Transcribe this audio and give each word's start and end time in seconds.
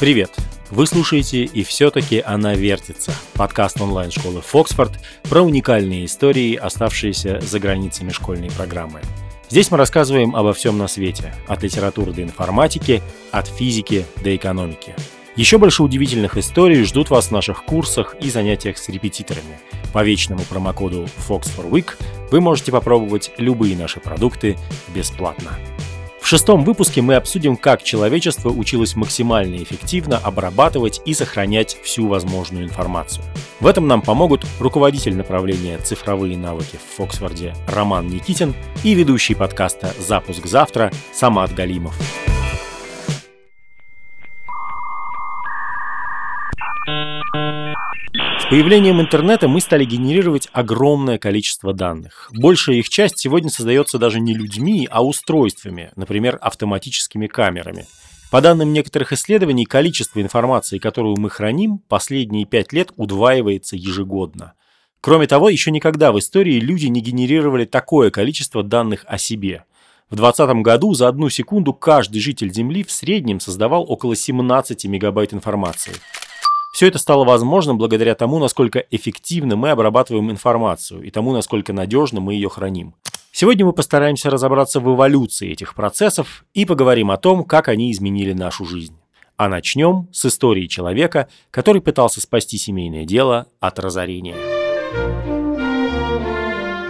Привет! 0.00 0.30
Вы 0.70 0.86
слушаете 0.86 1.42
«И 1.42 1.64
все-таки 1.64 2.20
она 2.20 2.54
вертится»– 2.54 3.12
подкаст 3.34 3.80
онлайн-школы 3.80 4.42
«Фоксфорд» 4.42 4.92
про 5.28 5.42
уникальные 5.42 6.04
истории, 6.04 6.54
оставшиеся 6.54 7.40
за 7.40 7.58
границами 7.58 8.10
школьной 8.10 8.48
программы. 8.48 9.00
Здесь 9.50 9.72
мы 9.72 9.76
рассказываем 9.76 10.36
обо 10.36 10.52
всем 10.52 10.78
на 10.78 10.86
свете– 10.86 11.34
от 11.48 11.64
литературы 11.64 12.12
до 12.12 12.22
информатики, 12.22 13.02
от 13.32 13.48
физики 13.48 14.06
до 14.22 14.36
экономики. 14.36 14.94
Еще 15.34 15.58
больше 15.58 15.82
удивительных 15.82 16.36
историй 16.36 16.84
ждут 16.84 17.10
вас 17.10 17.26
в 17.26 17.32
наших 17.32 17.64
курсах 17.64 18.14
и 18.20 18.30
занятиях 18.30 18.78
с 18.78 18.88
репетиторами. 18.88 19.58
По 19.92 20.04
вечному 20.04 20.42
промокоду 20.42 21.08
Fox 21.28 21.50
for 21.56 21.68
Week 21.68 21.94
вы 22.30 22.40
можете 22.40 22.70
попробовать 22.70 23.32
любые 23.36 23.76
наши 23.76 23.98
продукты 23.98 24.56
бесплатно. 24.94 25.58
В 26.28 26.30
шестом 26.30 26.62
выпуске 26.62 27.00
мы 27.00 27.14
обсудим, 27.14 27.56
как 27.56 27.82
человечество 27.82 28.50
училось 28.50 28.96
максимально 28.96 29.62
эффективно 29.62 30.18
обрабатывать 30.18 31.00
и 31.06 31.14
сохранять 31.14 31.78
всю 31.82 32.06
возможную 32.06 32.66
информацию. 32.66 33.24
В 33.60 33.66
этом 33.66 33.88
нам 33.88 34.02
помогут 34.02 34.44
руководитель 34.60 35.16
направления 35.16 35.78
«Цифровые 35.78 36.36
навыки» 36.36 36.76
в 36.76 36.96
Фоксфорде 36.98 37.54
Роман 37.66 38.08
Никитин 38.08 38.54
и 38.84 38.92
ведущий 38.92 39.34
подкаста 39.34 39.90
«Запуск 39.98 40.44
завтра» 40.44 40.92
Самат 41.14 41.54
Галимов. 41.54 41.98
Появлением 48.50 49.00
интернета 49.00 49.46
мы 49.46 49.60
стали 49.60 49.84
генерировать 49.84 50.48
огромное 50.52 51.18
количество 51.18 51.74
данных. 51.74 52.30
Большая 52.32 52.76
их 52.76 52.88
часть 52.88 53.18
сегодня 53.18 53.50
создается 53.50 53.98
даже 53.98 54.20
не 54.20 54.32
людьми, 54.32 54.88
а 54.90 55.04
устройствами, 55.04 55.90
например, 55.96 56.38
автоматическими 56.40 57.26
камерами. 57.26 57.86
По 58.30 58.40
данным 58.40 58.72
некоторых 58.72 59.12
исследований, 59.12 59.66
количество 59.66 60.20
информации, 60.20 60.78
которую 60.78 61.16
мы 61.18 61.28
храним, 61.28 61.78
последние 61.88 62.46
пять 62.46 62.72
лет 62.72 62.92
удваивается 62.96 63.76
ежегодно. 63.76 64.54
Кроме 65.00 65.26
того, 65.26 65.50
еще 65.50 65.70
никогда 65.70 66.10
в 66.10 66.18
истории 66.18 66.58
люди 66.58 66.86
не 66.86 67.00
генерировали 67.00 67.66
такое 67.66 68.10
количество 68.10 68.62
данных 68.62 69.04
о 69.06 69.18
себе. 69.18 69.64
В 70.10 70.16
2020 70.16 70.62
году 70.62 70.94
за 70.94 71.08
одну 71.08 71.28
секунду 71.28 71.74
каждый 71.74 72.20
житель 72.20 72.52
Земли 72.52 72.82
в 72.82 72.90
среднем 72.90 73.40
создавал 73.40 73.84
около 73.86 74.16
17 74.16 74.86
мегабайт 74.86 75.34
информации. 75.34 75.92
Все 76.72 76.86
это 76.88 76.98
стало 76.98 77.24
возможным 77.24 77.78
благодаря 77.78 78.14
тому, 78.14 78.38
насколько 78.38 78.78
эффективно 78.90 79.56
мы 79.56 79.70
обрабатываем 79.70 80.30
информацию 80.30 81.02
и 81.02 81.10
тому, 81.10 81.32
насколько 81.32 81.72
надежно 81.72 82.20
мы 82.20 82.34
ее 82.34 82.48
храним. 82.48 82.94
Сегодня 83.32 83.64
мы 83.64 83.72
постараемся 83.72 84.30
разобраться 84.30 84.80
в 84.80 84.94
эволюции 84.94 85.50
этих 85.50 85.74
процессов 85.74 86.44
и 86.54 86.64
поговорим 86.64 87.10
о 87.10 87.16
том, 87.16 87.44
как 87.44 87.68
они 87.68 87.92
изменили 87.92 88.32
нашу 88.32 88.64
жизнь. 88.64 88.96
А 89.36 89.48
начнем 89.48 90.08
с 90.12 90.26
истории 90.26 90.66
человека, 90.66 91.28
который 91.50 91.80
пытался 91.80 92.20
спасти 92.20 92.58
семейное 92.58 93.04
дело 93.04 93.46
от 93.60 93.78
разорения. 93.78 94.34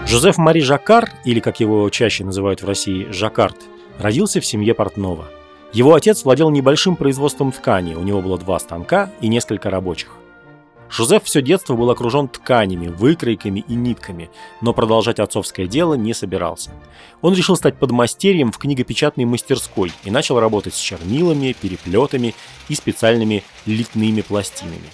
Жозеф 0.07 0.39
Мари 0.39 0.61
Жаккар, 0.61 1.11
или 1.25 1.41
как 1.41 1.61
его 1.61 1.89
чаще 1.91 2.25
называют 2.25 2.63
в 2.63 2.67
России 2.67 3.09
Жаккард, 3.11 3.57
родился 3.99 4.41
в 4.41 4.47
семье 4.47 4.73
портного– 4.73 5.27
его 5.73 5.95
отец 5.95 6.25
владел 6.25 6.51
небольшим 6.51 6.97
производством 6.97 7.53
ткани, 7.53 7.95
у 7.95 8.03
него 8.03 8.23
было 8.23 8.39
два 8.39 8.59
станка 8.59 9.11
и 9.21 9.29
несколько 9.29 9.71
рабочих. 9.71 10.11
Жозеф 10.91 11.25
все 11.25 11.43
детство 11.43 11.75
был 11.75 11.91
окружен 11.91 12.29
тканями, 12.29 12.89
выкройками 12.89 13.65
и 13.69 13.75
нитками, 13.75 14.31
но 14.63 14.73
продолжать 14.73 15.19
отцовское 15.19 15.67
дело 15.67 15.95
не 15.95 16.15
собирался. 16.15 16.71
Он 17.21 17.35
решил 17.35 17.57
стать 17.57 17.79
подмастерьем 17.79 18.53
в 18.53 18.59
книгопечатной 18.59 19.27
мастерской 19.27 19.93
и 20.05 20.11
начал 20.11 20.41
работать 20.41 20.75
с 20.75 20.79
чернилами, 20.79 21.55
переплетами 21.61 22.35
и 22.69 22.75
специальными 22.75 23.45
литными 23.67 24.23
пластинами. 24.23 24.89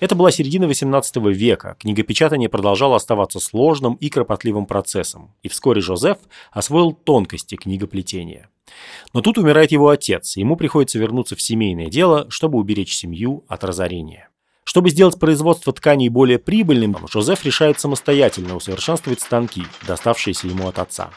Это 0.00 0.14
была 0.14 0.30
середина 0.30 0.66
18 0.66 1.16
века, 1.16 1.76
книгопечатание 1.78 2.48
продолжало 2.48 2.96
оставаться 2.96 3.38
сложным 3.38 3.94
и 3.94 4.08
кропотливым 4.10 4.66
процессом, 4.66 5.32
и 5.42 5.48
вскоре 5.48 5.80
Жозеф 5.80 6.18
освоил 6.50 6.92
тонкости 6.92 7.54
книгоплетения. 7.54 8.50
Но 9.12 9.20
тут 9.20 9.38
умирает 9.38 9.70
его 9.70 9.88
отец, 9.88 10.36
и 10.36 10.40
ему 10.40 10.56
приходится 10.56 10.98
вернуться 10.98 11.36
в 11.36 11.42
семейное 11.42 11.88
дело, 11.88 12.26
чтобы 12.28 12.58
уберечь 12.58 12.96
семью 12.96 13.44
от 13.48 13.62
разорения. 13.62 14.28
Чтобы 14.64 14.90
сделать 14.90 15.20
производство 15.20 15.72
тканей 15.72 16.08
более 16.08 16.38
прибыльным, 16.38 16.96
Жозеф 17.06 17.44
решает 17.44 17.78
самостоятельно 17.78 18.56
усовершенствовать 18.56 19.20
станки, 19.20 19.62
доставшиеся 19.86 20.48
ему 20.48 20.68
от 20.68 20.78
отца. 20.78 21.10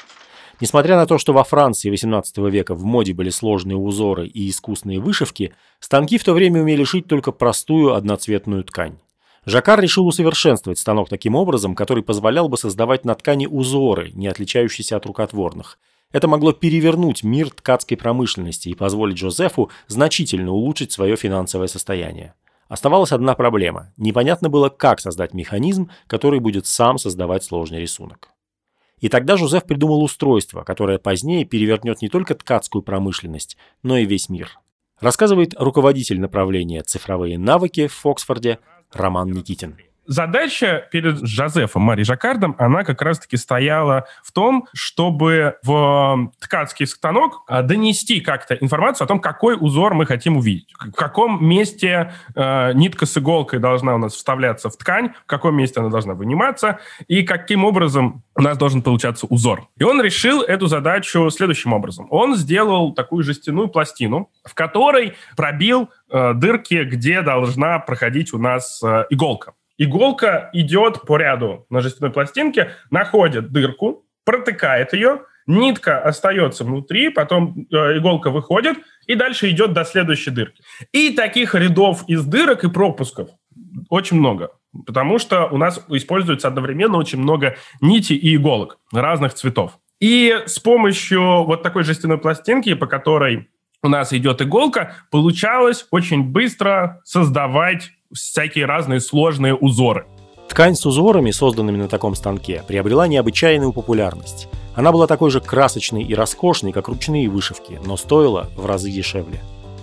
Несмотря 0.59 0.95
на 0.95 1.06
то, 1.06 1.18
что 1.18 1.34
во 1.34 1.44
Франции 1.44 1.91
XVIII 1.91 2.50
века 2.50 2.73
в 2.73 2.84
моде 2.84 3.13
были 3.13 3.29
сложные 3.29 3.78
узоры 3.78 4.28
и 4.28 4.50
искусные 4.50 5.00
вышивки, 5.00 5.53
станки 5.79 6.18
в 6.18 6.23
то 6.23 6.34
время 6.34 6.62
умели 6.62 6.84
шить 6.84 7.07
только 7.07 7.31
простую 7.31 7.94
одноцветную 7.94 8.63
ткань. 8.63 8.97
Жакар 9.45 9.79
решил 9.79 10.07
усовершенствовать 10.07 10.79
станок 10.79 11.09
таким 11.09 11.35
образом, 11.35 11.75
который 11.75 12.03
позволял 12.03 12.50
бы 12.50 12.57
создавать 12.57 13.06
на 13.06 13.16
ткани 13.16 13.45
узоры, 13.45 14.12
не 14.13 14.28
отличающиеся 14.28 14.97
от 14.97 15.06
рукотворных, 15.06 15.78
это 16.12 16.28
могло 16.28 16.53
перевернуть 16.53 17.24
мир 17.24 17.50
ткацкой 17.50 17.97
промышленности 17.97 18.69
и 18.69 18.75
позволить 18.75 19.18
Джозефу 19.18 19.69
значительно 19.88 20.51
улучшить 20.51 20.91
свое 20.91 21.18
финансовое 21.18 21.68
состояние. 21.68 22.34
Оставалась 22.69 23.12
одна 23.12 23.35
проблема. 23.35 23.94
Непонятно 23.97 24.50
было, 24.50 24.69
как 24.69 25.00
создать 25.00 25.34
механизм, 25.34 25.89
который 26.07 26.39
будет 26.39 26.66
сам 26.66 26.97
создавать 26.97 27.44
сложный 27.44 27.79
рисунок. 27.79 28.29
И 28.99 29.09
тогда 29.09 29.37
Жозеф 29.37 29.65
придумал 29.65 30.03
устройство, 30.03 30.63
которое 30.63 30.97
позднее 30.97 31.45
перевернет 31.45 32.01
не 32.01 32.09
только 32.09 32.35
ткацкую 32.35 32.81
промышленность, 32.81 33.57
но 33.83 33.97
и 33.97 34.05
весь 34.05 34.29
мир. 34.29 34.59
Рассказывает 34.99 35.53
руководитель 35.57 36.19
направления 36.19 36.81
«Цифровые 36.81 37.37
навыки» 37.37 37.87
в 37.87 38.05
Оксфорде 38.05 38.59
Роман 38.91 39.31
Никитин 39.31 39.77
задача 40.07 40.88
перед 40.91 41.25
Жозефом 41.25 41.84
Мари 41.84 42.03
Жаккардом, 42.03 42.56
она 42.57 42.84
как 42.84 43.01
раз-таки 43.01 43.38
стояла 43.38 44.07
в 44.23 44.31
том, 44.31 44.68
чтобы 44.73 45.57
в 45.63 46.31
ткацкий 46.40 46.88
станок 46.88 47.44
а, 47.47 47.62
донести 47.62 48.22
как-то 48.22 48.56
информацию 48.56 49.06
о 49.06 49.07
том, 49.07 49.19
какой 49.19 49.56
узор 49.59 49.94
мы 49.94 50.06
хотим 50.06 50.38
увидеть, 50.38 50.73
в 50.79 50.91
каком 50.94 51.45
месте 51.45 52.13
э, 52.35 52.73
нитка 52.73 53.06
с 53.06 53.18
иголкой 53.18 53.59
должна 53.59 53.95
у 53.95 53.97
нас 53.97 54.13
вставляться 54.13 54.69
в 54.69 54.78
ткань, 54.78 55.13
в 55.23 55.28
каком 55.28 55.56
месте 55.56 55.79
она 55.79 55.90
должна 55.90 56.13
выниматься, 56.13 56.79
и 57.07 57.24
каким 57.24 57.66
образом 57.66 58.24
у 58.35 58.41
нас 58.41 58.57
должен 58.57 58.81
получаться 58.81 59.25
узор. 59.28 59.68
И 59.78 59.84
он 59.84 60.01
решил 60.01 60.41
эту 60.41 60.68
задачу 60.68 61.29
следующим 61.29 61.74
образом. 61.74 62.07
Он 62.09 62.35
сделал 62.35 62.94
такую 62.94 63.24
жестяную 63.24 63.68
пластину, 63.68 64.29
в 64.44 64.53
которой 64.53 65.16
пробил 65.35 65.89
э, 66.09 66.34
дырки, 66.34 66.84
где 66.84 67.22
должна 67.22 67.79
проходить 67.79 68.34
у 68.34 68.38
нас 68.38 68.81
э, 68.84 69.06
иголка. 69.09 69.53
Иголка 69.77 70.49
идет 70.53 71.01
по 71.01 71.17
ряду 71.17 71.65
на 71.69 71.81
жестяной 71.81 72.11
пластинке, 72.11 72.71
находит 72.89 73.51
дырку, 73.51 74.05
протыкает 74.25 74.93
ее, 74.93 75.21
нитка 75.45 75.99
остается 76.01 76.63
внутри, 76.63 77.09
потом 77.09 77.67
э, 77.71 77.97
иголка 77.97 78.29
выходит 78.29 78.77
и 79.05 79.15
дальше 79.15 79.49
идет 79.49 79.73
до 79.73 79.85
следующей 79.85 80.31
дырки. 80.31 80.61
И 80.91 81.11
таких 81.11 81.55
рядов 81.55 82.03
из 82.07 82.25
дырок 82.25 82.63
и 82.63 82.69
пропусков 82.69 83.29
очень 83.89 84.17
много, 84.17 84.51
потому 84.85 85.19
что 85.19 85.47
у 85.47 85.57
нас 85.57 85.83
используется 85.89 86.47
одновременно 86.47 86.97
очень 86.97 87.19
много 87.19 87.55
нити 87.79 88.13
и 88.13 88.35
иголок 88.35 88.79
разных 88.91 89.33
цветов. 89.33 89.79
И 89.99 90.44
с 90.45 90.59
помощью 90.59 91.44
вот 91.44 91.63
такой 91.63 91.83
жестяной 91.83 92.17
пластинки, 92.17 92.73
по 92.73 92.85
которой 92.85 93.49
у 93.81 93.89
нас 93.89 94.13
идет 94.13 94.41
иголка, 94.41 94.95
получалось 95.11 95.88
очень 95.91 96.23
быстро 96.23 97.01
создавать 97.03 97.91
всякие 98.13 98.66
разные 98.66 99.00
сложные 99.00 99.56
узоры. 99.56 100.06
Ткань 100.50 100.75
с 100.75 100.85
узорами, 100.85 101.31
созданными 101.31 101.78
на 101.78 101.88
таком 101.88 102.16
станке, 102.16 102.63
приобрела 102.68 103.07
необычайную 103.07 103.73
популярность. 103.73 104.47
Она 104.75 104.91
была 104.91 105.07
такой 105.07 105.29
же 105.31 105.41
красочной 105.41 106.03
и 106.03 106.13
роскошной, 106.16 106.71
как 106.71 106.88
ручные 106.88 107.30
вышивки, 107.30 107.80
но 107.86 107.98
стоила 107.98 108.50
в 108.56 108.65
разы 108.65 108.89
дешевле. 108.89 109.39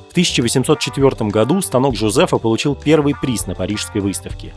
В 0.08 0.12
1804 0.12 1.30
году 1.30 1.60
станок 1.60 1.96
Жозефа 1.96 2.38
получил 2.38 2.74
первый 2.74 3.14
приз 3.14 3.46
на 3.46 3.54
Парижской 3.54 4.00
выставке. 4.00 4.54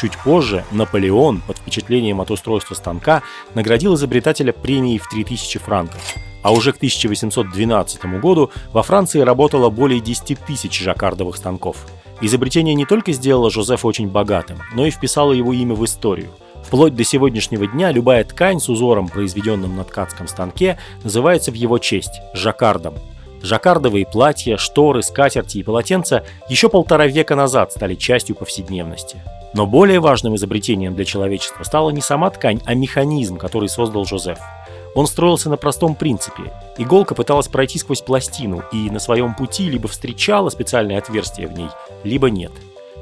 Чуть 0.00 0.16
позже 0.18 0.64
Наполеон 0.70 1.42
под 1.46 1.58
впечатлением 1.58 2.22
от 2.22 2.30
устройства 2.30 2.74
станка 2.74 3.22
наградил 3.54 3.94
изобретателя 3.94 4.54
премией 4.54 4.98
в 4.98 5.06
3000 5.08 5.58
франков– 5.58 6.00
а 6.42 6.52
уже 6.52 6.72
к 6.72 6.76
1812 6.76 8.20
году 8.20 8.50
во 8.72 8.82
Франции 8.82 9.20
работало 9.20 9.70
более 9.70 10.00
10 10.00 10.38
тысяч 10.46 10.78
жаккардовых 10.80 11.36
станков. 11.36 11.86
Изобретение 12.20 12.74
не 12.74 12.84
только 12.84 13.12
сделало 13.12 13.50
Жозефа 13.50 13.86
очень 13.86 14.08
богатым, 14.08 14.58
но 14.74 14.86
и 14.86 14.90
вписало 14.90 15.32
его 15.32 15.52
имя 15.52 15.74
в 15.74 15.84
историю. 15.84 16.30
Вплоть 16.62 16.94
до 16.94 17.04
сегодняшнего 17.04 17.66
дня 17.66 17.90
любая 17.90 18.22
ткань 18.24 18.60
с 18.60 18.68
узором, 18.68 19.08
произведенным 19.08 19.76
на 19.76 19.84
ткацком 19.84 20.28
станке, 20.28 20.78
называется 21.02 21.50
в 21.50 21.54
его 21.54 21.78
честь– 21.78 22.20
жаккардом. 22.34 22.94
Жаккардовые 23.42 24.04
платья, 24.04 24.58
шторы, 24.58 25.02
скатерти 25.02 25.58
и 25.58 25.62
полотенца 25.62 26.24
еще 26.50 26.68
полтора 26.68 27.06
века 27.06 27.34
назад 27.34 27.72
стали 27.72 27.94
частью 27.94 28.36
повседневности. 28.36 29.16
Но 29.54 29.66
более 29.66 29.98
важным 29.98 30.36
изобретением 30.36 30.94
для 30.94 31.06
человечества 31.06 31.64
стала 31.64 31.90
не 31.90 32.02
сама 32.02 32.28
ткань, 32.28 32.60
а 32.66 32.74
механизм, 32.74 33.38
который 33.38 33.70
создал 33.70 34.04
Жозеф– 34.04 34.38
Он 34.94 35.06
строился 35.06 35.48
на 35.48 35.56
простом 35.56 35.94
принципе. 35.94 36.52
Иголка 36.76 37.14
пыталась 37.14 37.48
пройти 37.48 37.78
сквозь 37.78 38.00
пластину 38.00 38.62
и 38.72 38.90
на 38.90 38.98
своем 38.98 39.34
пути 39.34 39.68
либо 39.68 39.88
встречала 39.88 40.50
специальное 40.50 40.98
отверстие 40.98 41.46
в 41.46 41.52
ней, 41.52 41.68
либо 42.02 42.30
нет. 42.30 42.52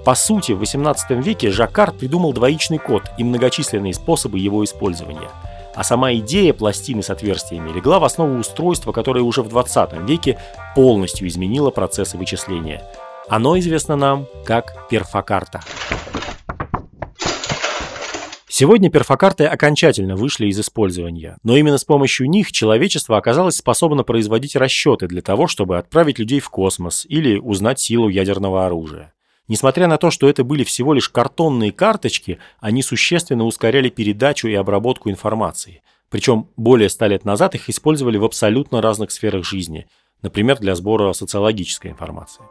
По 0.05 0.15
сути, 0.15 0.53
в 0.53 0.63
XVIII 0.63 1.23
веке 1.23 1.51
Жаккард 1.51 1.99
придумал 1.99 2.33
двоичный 2.33 2.79
код 2.79 3.03
и 3.19 3.25
многочисленные 3.25 3.95
способы 3.95 4.39
его 4.39 4.65
использования. 4.65 5.29
А 5.75 5.85
сама 5.85 6.13
идея 6.15 6.53
пластины 6.55 7.03
с 7.03 7.11
отверстиями 7.11 7.71
легла 7.71 7.99
в 7.99 8.05
основу 8.05 8.39
устройства, 8.39 8.93
которое 8.93 9.21
уже 9.21 9.43
в 9.43 9.49
20 9.49 9.93
веке 10.09 10.39
полностью 10.75 11.29
изменило 11.29 11.71
процессы 11.71 12.17
вычисления. 12.17 12.83
Оно 13.29 13.59
известно 13.59 13.97
нам 13.97 14.27
как 14.45 14.89
перфокарта. 14.89 15.61
Сегодня 18.61 18.91
перфокарты 18.91 19.45
окончательно 19.45 20.17
вышли 20.17 20.49
из 20.49 20.59
использования, 20.59 21.39
но 21.45 21.57
именно 21.57 21.79
с 21.79 21.85
помощью 21.85 22.29
них 22.29 22.51
человечество 22.51 23.17
оказалось 23.17 23.59
способно 23.59 24.03
производить 24.03 24.57
расчеты 24.57 25.07
для 25.07 25.23
того, 25.23 25.47
чтобы 25.47 25.79
отправить 25.79 26.19
людей 26.19 26.41
в 26.41 26.51
космос 26.51 27.07
или 27.09 27.39
узнать 27.39 27.79
силу 27.79 28.09
ядерного 28.09 28.67
оружия. 28.67 29.15
Несмотря 29.47 29.87
на 29.87 29.97
то, 29.97 30.11
что 30.11 30.29
это 30.29 30.43
были 30.43 30.65
всего 30.65 30.93
лишь 30.93 31.09
картонные 31.09 31.71
карточки, 31.71 32.41
они 32.59 32.83
существенно 32.83 33.45
ускоряли 33.45 33.91
передачу 33.91 34.49
и 34.49 34.55
обработку 34.55 35.09
информации. 35.09 35.83
Причем 36.11 36.49
более 36.57 36.89
ста 36.89 37.07
лет 37.07 37.25
назад 37.25 37.55
их 37.55 37.71
использовали 37.71 38.17
в 38.17 38.25
абсолютно 38.25 38.83
разных 38.83 39.13
сферах 39.13 39.45
жизни, 39.45 39.87
например, 40.21 40.59
для 40.59 40.75
сбора 40.75 41.13
социологической 41.13 41.93
информации. 41.93 42.43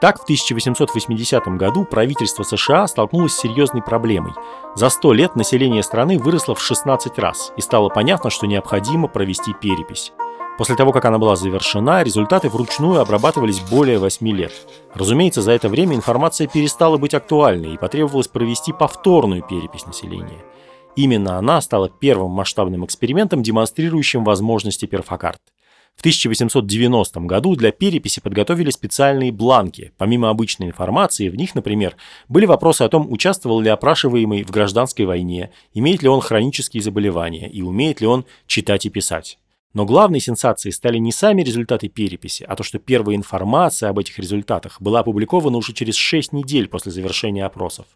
Так, 0.00 0.18
в 0.18 0.22
1880 0.22 1.46
году 1.58 1.84
правительство 1.84 2.42
США 2.42 2.86
столкнулось 2.86 3.34
с 3.34 3.40
серьезной 3.40 3.82
проблемой. 3.82 4.32
За 4.74 4.88
100 4.88 5.12
лет 5.12 5.36
население 5.36 5.82
страны 5.82 6.18
выросло 6.18 6.54
в 6.54 6.62
16 6.62 7.18
раз, 7.18 7.52
и 7.58 7.60
стало 7.60 7.90
понятно, 7.90 8.30
что 8.30 8.46
необходимо 8.46 9.08
провести 9.08 9.52
перепись. 9.52 10.12
После 10.56 10.74
того, 10.74 10.92
как 10.92 11.04
она 11.04 11.18
была 11.18 11.36
завершена, 11.36 12.02
результаты 12.02 12.48
вручную 12.48 13.00
обрабатывались 13.00 13.60
более 13.60 13.98
8 13.98 14.26
лет. 14.28 14.52
Разумеется, 14.94 15.42
за 15.42 15.52
это 15.52 15.68
время 15.68 15.96
информация 15.96 16.46
перестала 16.46 16.96
быть 16.96 17.14
актуальной 17.14 17.74
и 17.74 17.78
потребовалось 17.78 18.28
провести 18.28 18.72
повторную 18.72 19.42
перепись 19.42 19.86
населения. 19.86 20.44
Именно 20.96 21.36
она 21.36 21.60
стала 21.60 21.90
первым 21.90 22.30
масштабным 22.30 22.84
экспериментом, 22.84 23.42
демонстрирующим 23.42 24.24
возможности 24.24 24.86
перфокарт. 24.86 25.40
В 25.96 26.00
1890 26.00 27.20
году 27.20 27.56
для 27.56 27.72
переписи 27.72 28.20
подготовили 28.20 28.70
специальные 28.70 29.32
бланки. 29.32 29.92
Помимо 29.98 30.30
обычной 30.30 30.68
информации, 30.68 31.28
в 31.28 31.36
них, 31.36 31.54
например, 31.54 31.94
были 32.26 32.46
вопросы 32.46 32.82
о 32.82 32.88
том, 32.88 33.12
участвовал 33.12 33.60
ли 33.60 33.68
опрашиваемый 33.68 34.42
в 34.44 34.50
гражданской 34.50 35.04
войне, 35.04 35.50
имеет 35.74 36.02
ли 36.02 36.08
он 36.08 36.22
хронические 36.22 36.82
заболевания 36.82 37.50
и 37.50 37.60
умеет 37.60 38.00
ли 38.00 38.06
он 38.06 38.24
читать 38.46 38.86
и 38.86 38.88
писать. 38.88 39.38
Но 39.72 39.84
главной 39.84 40.20
сенсацией 40.20 40.72
стали 40.72 40.98
не 40.98 41.12
сами 41.12 41.42
результаты 41.42 41.88
переписи, 41.88 42.44
а 42.48 42.56
то, 42.56 42.62
что 42.62 42.78
первая 42.78 43.14
информация 43.14 43.90
об 43.90 43.98
этих 43.98 44.18
результатах 44.18 44.80
была 44.80 45.00
опубликована 45.00 45.58
уже 45.58 45.72
через 45.72 45.96
6 45.96 46.32
недель 46.32 46.66
после 46.66 46.90
завершения 46.92 47.44
опросов. 47.44 47.86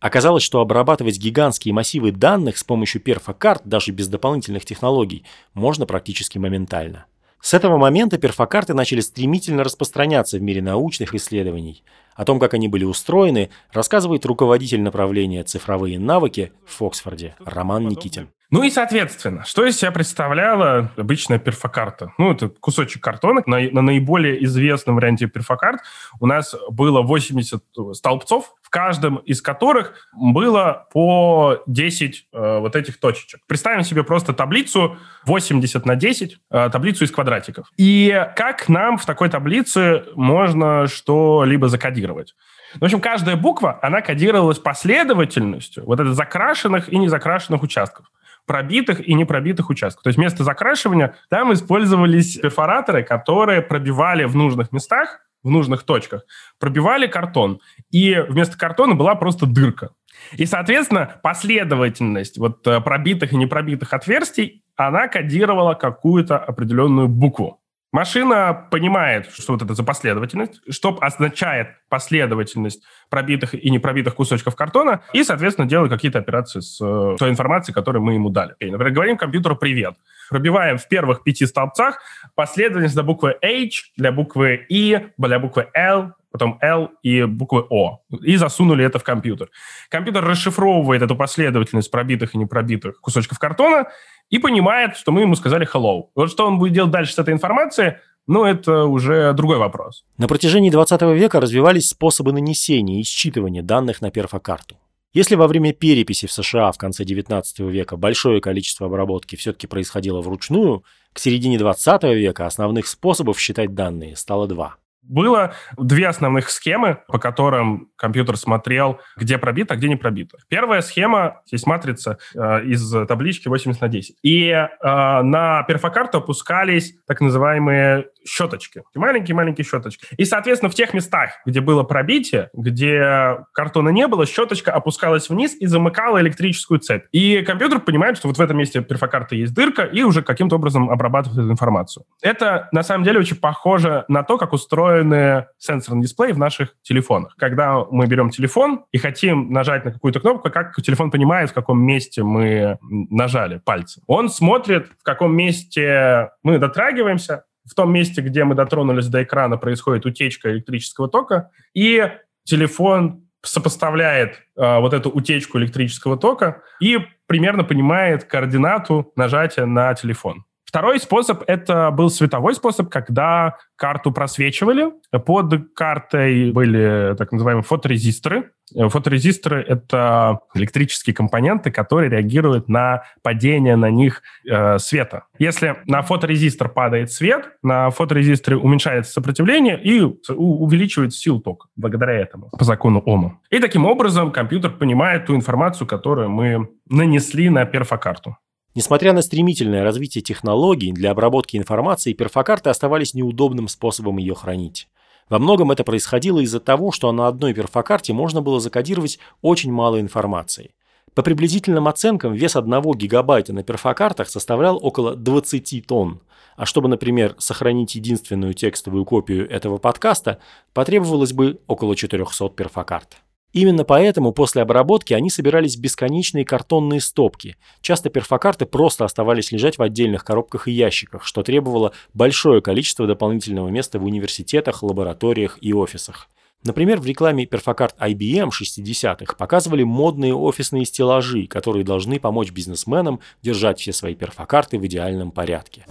Оказалось, 0.00 0.42
что 0.42 0.60
обрабатывать 0.60 1.18
гигантские 1.18 1.74
массивы 1.74 2.10
данных 2.10 2.56
с 2.56 2.64
помощью 2.64 3.02
перфокарт, 3.02 3.62
даже 3.66 3.92
без 3.92 4.08
дополнительных 4.08 4.64
технологий, 4.64 5.24
можно 5.52 5.84
практически 5.84 6.38
моментально. 6.38 7.04
С 7.40 7.54
этого 7.54 7.78
момента 7.78 8.18
перфокарты 8.18 8.74
начали 8.74 9.00
стремительно 9.00 9.64
распространяться 9.64 10.38
в 10.38 10.42
мире 10.42 10.60
научных 10.60 11.14
исследований. 11.14 11.82
О 12.14 12.24
том, 12.24 12.38
как 12.38 12.54
они 12.54 12.68
были 12.68 12.84
устроены, 12.84 13.50
рассказывает 13.72 14.26
руководитель 14.26 14.82
направления 14.82 15.42
«Цифровые 15.42 15.98
навыки» 15.98 16.52
в 16.66 16.82
Оксфорде 16.82 17.34
Роман 17.44 17.88
Никитин. 17.88 18.28
Ну 18.50 18.64
и, 18.64 18.70
соответственно, 18.70 19.44
что 19.44 19.64
из 19.64 19.78
себя 19.78 19.92
представляла 19.92 20.90
обычная 20.96 21.38
перфокарта? 21.38 22.12
Ну, 22.18 22.32
это 22.32 22.48
кусочек 22.48 23.00
картона. 23.00 23.42
На, 23.46 23.60
на 23.70 23.80
наиболее 23.80 24.44
известном 24.44 24.96
варианте 24.96 25.28
перфокарт 25.28 25.82
у 26.18 26.26
нас 26.26 26.56
было 26.68 27.00
80 27.02 27.62
столбцов, 27.92 28.56
в 28.60 28.68
каждом 28.68 29.16
из 29.18 29.40
которых 29.40 30.08
было 30.12 30.88
по 30.92 31.62
10 31.66 32.26
э, 32.32 32.58
вот 32.58 32.74
этих 32.74 32.98
точечек. 32.98 33.40
Представим 33.46 33.84
себе 33.84 34.02
просто 34.02 34.32
таблицу 34.32 34.98
80 35.26 35.86
на 35.86 35.94
10, 35.94 36.38
э, 36.50 36.70
таблицу 36.72 37.04
из 37.04 37.12
квадратиков. 37.12 37.70
И 37.76 38.26
как 38.34 38.68
нам 38.68 38.98
в 38.98 39.06
такой 39.06 39.28
таблице 39.28 40.06
можно 40.16 40.88
что-либо 40.88 41.68
закодировать? 41.68 42.34
В 42.80 42.84
общем, 42.84 43.00
каждая 43.00 43.36
буква, 43.36 43.78
она 43.80 44.00
кодировалась 44.00 44.58
последовательностью 44.58 45.84
вот 45.84 46.00
это 46.00 46.14
закрашенных 46.14 46.92
и 46.92 46.98
незакрашенных 46.98 47.62
участков 47.62 48.06
пробитых 48.46 49.06
и 49.06 49.14
непробитых 49.14 49.70
участков. 49.70 50.02
То 50.02 50.08
есть 50.08 50.18
вместо 50.18 50.44
закрашивания 50.44 51.14
там 51.28 51.52
использовались 51.52 52.36
перфораторы, 52.36 53.02
которые 53.02 53.62
пробивали 53.62 54.24
в 54.24 54.36
нужных 54.36 54.72
местах, 54.72 55.20
в 55.42 55.50
нужных 55.50 55.84
точках, 55.84 56.24
пробивали 56.58 57.06
картон. 57.06 57.60
И 57.90 58.16
вместо 58.28 58.58
картона 58.58 58.94
была 58.94 59.14
просто 59.14 59.46
дырка. 59.46 59.90
И, 60.32 60.46
соответственно, 60.46 61.18
последовательность 61.22 62.38
вот 62.38 62.66
э, 62.66 62.80
пробитых 62.80 63.32
и 63.32 63.36
непробитых 63.36 63.92
отверстий, 63.92 64.62
она 64.76 65.08
кодировала 65.08 65.74
какую-то 65.74 66.38
определенную 66.38 67.08
букву. 67.08 67.59
Машина 67.92 68.68
понимает, 68.70 69.30
что 69.32 69.52
вот 69.52 69.62
это 69.62 69.74
за 69.74 69.82
последовательность, 69.82 70.60
что 70.70 70.96
означает 71.00 71.68
последовательность 71.88 72.84
пробитых 73.08 73.54
и 73.54 73.68
непробитых 73.68 74.14
кусочков 74.14 74.54
картона, 74.54 75.02
и, 75.12 75.24
соответственно, 75.24 75.66
делает 75.66 75.90
какие-то 75.90 76.20
операции 76.20 76.60
с 76.60 76.80
э, 76.80 77.16
той 77.18 77.30
информацией, 77.30 77.74
которую 77.74 78.02
мы 78.02 78.14
ему 78.14 78.30
дали. 78.30 78.54
Например, 78.60 78.90
говорим 78.90 79.16
компьютеру 79.16 79.56
«привет». 79.56 79.96
Пробиваем 80.30 80.78
в 80.78 80.86
первых 80.86 81.24
пяти 81.24 81.44
столбцах 81.46 82.00
последовательность 82.36 82.94
для 82.94 83.02
буквы 83.02 83.36
H, 83.42 83.90
для 83.96 84.12
буквы 84.12 84.64
I, 84.70 85.10
для 85.18 85.40
буквы 85.40 85.66
L, 85.74 86.12
потом 86.30 86.58
L 86.60 86.90
и 87.02 87.24
буквы 87.24 87.66
O. 87.68 88.02
И 88.22 88.36
засунули 88.36 88.84
это 88.84 89.00
в 89.00 89.04
компьютер. 89.04 89.50
Компьютер 89.88 90.24
расшифровывает 90.24 91.02
эту 91.02 91.16
последовательность 91.16 91.90
пробитых 91.90 92.34
и 92.34 92.38
непробитых 92.38 93.00
кусочков 93.00 93.40
картона 93.40 93.86
и 94.30 94.38
понимает, 94.38 94.96
что 94.96 95.12
мы 95.12 95.22
ему 95.22 95.34
сказали 95.34 95.68
hello. 95.70 96.06
Вот 96.14 96.30
что 96.30 96.46
он 96.46 96.58
будет 96.58 96.72
делать 96.72 96.90
дальше 96.90 97.12
с 97.12 97.18
этой 97.18 97.34
информацией, 97.34 97.96
ну, 98.26 98.44
это 98.44 98.84
уже 98.84 99.32
другой 99.32 99.58
вопрос. 99.58 100.04
На 100.16 100.28
протяжении 100.28 100.70
20 100.70 101.02
века 101.02 101.40
развивались 101.40 101.88
способы 101.88 102.32
нанесения 102.32 103.00
и 103.00 103.02
считывания 103.02 103.62
данных 103.62 104.00
на 104.00 104.10
перфокарту. 104.10 104.76
Если 105.12 105.34
во 105.34 105.48
время 105.48 105.72
переписи 105.72 106.28
в 106.28 106.32
США 106.32 106.70
в 106.70 106.78
конце 106.78 107.04
19 107.04 107.58
века 107.60 107.96
большое 107.96 108.40
количество 108.40 108.86
обработки 108.86 109.34
все-таки 109.34 109.66
происходило 109.66 110.20
вручную, 110.20 110.84
к 111.12 111.18
середине 111.18 111.58
20 111.58 112.04
века 112.04 112.46
основных 112.46 112.86
способов 112.86 113.40
считать 113.40 113.74
данные 113.74 114.14
стало 114.14 114.46
два. 114.46 114.76
Было 115.02 115.54
две 115.76 116.06
основных 116.06 116.50
схемы, 116.50 116.98
по 117.08 117.18
которым 117.18 117.88
компьютер 117.96 118.36
смотрел, 118.36 119.00
где 119.16 119.38
пробито, 119.38 119.74
а 119.74 119.76
где 119.76 119.88
не 119.88 119.96
пробито. 119.96 120.38
Первая 120.48 120.82
схема, 120.82 121.40
здесь 121.46 121.66
матрица 121.66 122.18
э, 122.34 122.64
из 122.64 122.90
таблички 123.08 123.48
80 123.48 123.80
на 123.80 123.88
10. 123.88 124.16
И 124.22 124.48
э, 124.48 124.68
на 124.82 125.62
перфокарту 125.64 126.18
опускались 126.18 126.94
так 127.06 127.20
называемые 127.20 128.06
щеточки. 128.26 128.82
Маленькие-маленькие 128.94 129.64
щеточки. 129.64 130.06
И, 130.16 130.24
соответственно, 130.24 130.70
в 130.70 130.74
тех 130.74 130.92
местах, 130.92 131.30
где 131.46 131.60
было 131.60 131.82
пробитие, 131.82 132.50
где 132.52 133.38
картона 133.52 133.88
не 133.88 134.06
было, 134.06 134.26
щеточка 134.26 134.72
опускалась 134.72 135.28
вниз 135.28 135.56
и 135.58 135.66
замыкала 135.66 136.20
электрическую 136.20 136.80
цепь. 136.80 137.04
И 137.12 137.42
компьютер 137.42 137.80
понимает, 137.80 138.18
что 138.18 138.28
вот 138.28 138.36
в 138.36 138.40
этом 138.40 138.58
месте 138.58 138.82
перфокарты 138.82 139.36
есть 139.36 139.54
дырка, 139.54 139.82
и 139.82 140.02
уже 140.02 140.22
каким-то 140.22 140.56
образом 140.56 140.90
обрабатывает 140.90 141.40
эту 141.40 141.50
информацию. 141.50 142.04
Это, 142.22 142.68
на 142.72 142.82
самом 142.82 143.04
деле, 143.04 143.18
очень 143.18 143.36
похоже 143.36 144.04
на 144.08 144.22
то, 144.22 144.36
как 144.36 144.52
устроен 144.52 144.89
встроены 144.90 145.46
сенсорные 145.58 146.02
дисплеи 146.02 146.32
в 146.32 146.38
наших 146.38 146.74
телефонах. 146.82 147.34
Когда 147.38 147.84
мы 147.90 148.06
берем 148.06 148.30
телефон 148.30 148.84
и 148.90 148.98
хотим 148.98 149.52
нажать 149.52 149.84
на 149.84 149.92
какую-то 149.92 150.20
кнопку, 150.20 150.50
как 150.50 150.74
телефон 150.82 151.10
понимает, 151.10 151.50
в 151.50 151.54
каком 151.54 151.80
месте 151.80 152.22
мы 152.22 152.78
нажали 152.80 153.58
пальцем. 153.58 154.02
Он 154.06 154.28
смотрит, 154.28 154.88
в 154.98 155.02
каком 155.04 155.34
месте 155.36 156.30
мы 156.42 156.58
дотрагиваемся, 156.58 157.44
в 157.64 157.74
том 157.74 157.92
месте, 157.92 158.20
где 158.20 158.42
мы 158.44 158.54
дотронулись 158.54 159.06
до 159.06 159.22
экрана, 159.22 159.56
происходит 159.56 160.06
утечка 160.06 160.50
электрического 160.50 161.08
тока, 161.08 161.50
и 161.72 162.10
телефон 162.44 163.28
сопоставляет 163.42 164.40
э, 164.56 164.80
вот 164.80 164.92
эту 164.92 165.08
утечку 165.10 165.58
электрического 165.58 166.16
тока 166.16 166.62
и 166.80 166.98
примерно 167.26 167.64
понимает 167.64 168.24
координату 168.24 169.12
нажатия 169.14 169.66
на 169.66 169.94
телефон. 169.94 170.44
Второй 170.70 171.00
способ— 171.00 171.42
это 171.48 171.90
был 171.90 172.10
световой 172.10 172.54
способ, 172.54 172.90
когда 172.90 173.56
карту 173.74 174.12
просвечивали. 174.12 174.92
Под 175.10 175.74
картой 175.74 176.52
были 176.52 177.16
так 177.18 177.32
называемые 177.32 177.64
фоторезисторы. 177.64 178.52
Фоторезисторы— 178.76 179.64
это 179.68 180.38
электрические 180.54 181.12
компоненты, 181.12 181.72
которые 181.72 182.08
реагируют 182.08 182.68
на 182.68 183.02
падение 183.22 183.74
на 183.74 183.90
них 183.90 184.22
э, 184.48 184.78
света. 184.78 185.24
Если 185.40 185.74
на 185.86 186.02
фоторезистор 186.02 186.68
падает 186.68 187.10
свет, 187.10 187.50
на 187.64 187.90
фоторезисторе 187.90 188.56
уменьшается 188.56 189.10
сопротивление 189.10 189.76
и 189.82 190.00
увеличивается 190.32 191.18
силу 191.18 191.40
тока 191.40 191.66
благодаря 191.74 192.12
этому, 192.12 192.48
по 192.56 192.62
закону 192.62 193.02
Ома. 193.04 193.40
И 193.50 193.58
таким 193.58 193.86
образом 193.86 194.30
компьютер 194.30 194.70
понимает 194.70 195.26
ту 195.26 195.34
информацию, 195.34 195.88
которую 195.88 196.30
мы 196.30 196.68
нанесли 196.88 197.50
на 197.50 197.64
перфокарту. 197.64 198.36
Несмотря 198.80 199.12
на 199.12 199.20
стремительное 199.20 199.84
развитие 199.84 200.22
технологий 200.22 200.90
для 200.90 201.10
обработки 201.10 201.58
информации, 201.58 202.14
перфокарты 202.14 202.70
оставались 202.70 203.12
неудобным 203.12 203.68
способом 203.68 204.16
ее 204.16 204.34
хранить. 204.34 204.88
Во 205.28 205.38
многом 205.38 205.70
это 205.70 205.84
происходило 205.84 206.40
из-за 206.40 206.60
того, 206.60 206.90
что 206.90 207.12
на 207.12 207.28
одной 207.28 207.52
перфокарте 207.52 208.14
можно 208.14 208.40
было 208.40 208.58
закодировать 208.58 209.18
очень 209.42 209.70
мало 209.70 210.00
информации. 210.00 210.70
По 211.14 211.22
приблизительным 211.22 211.88
оценкам, 211.88 212.32
вес 212.32 212.56
1 212.56 212.80
гигабайта 212.92 213.52
на 213.52 213.62
перфокартах 213.62 214.30
составлял 214.30 214.78
около 214.82 215.14
20 215.14 215.86
тонн. 215.86 216.22
А 216.56 216.64
чтобы, 216.64 216.88
например, 216.88 217.34
сохранить 217.36 217.96
единственную 217.96 218.54
текстовую 218.54 219.04
копию 219.04 219.46
этого 219.50 219.76
подкаста, 219.76 220.38
потребовалось 220.72 221.34
бы 221.34 221.60
около 221.66 221.94
400 221.94 222.48
перфокарт. 222.48 223.18
Именно 223.52 223.84
поэтому 223.84 224.32
после 224.32 224.62
обработки 224.62 225.12
они 225.12 225.28
собирались 225.28 225.76
в 225.76 225.80
бесконечные 225.80 226.44
картонные 226.44 227.00
стопки. 227.00 227.56
Часто 227.80 228.08
перфокарты 228.08 228.64
просто 228.64 229.04
оставались 229.04 229.50
лежать 229.50 229.78
в 229.78 229.82
отдельных 229.82 230.24
коробках 230.24 230.68
и 230.68 230.72
ящиках, 230.72 231.24
что 231.24 231.42
требовало 231.42 231.92
большое 232.14 232.62
количество 232.62 233.06
дополнительного 233.06 233.68
места 233.68 233.98
в 233.98 234.04
университетах, 234.04 234.82
лабораториях 234.82 235.58
и 235.60 235.72
офисах. 235.72 236.28
Например, 236.62 237.00
в 237.00 237.06
рекламе 237.06 237.46
перфокарт 237.46 237.96
IBM 237.98 238.50
60-х 238.50 239.34
показывали 239.36 239.82
модные 239.82 240.34
офисные 240.34 240.84
стеллажи, 240.84 241.46
которые 241.46 241.84
должны 241.84 242.20
помочь 242.20 242.50
бизнесменам 242.50 243.20
держать 243.42 243.80
все 243.80 243.92
свои 243.94 244.14
перфокарты 244.14 244.78
в 244.78 244.86
идеальном 244.86 245.30
порядке. 245.32 245.86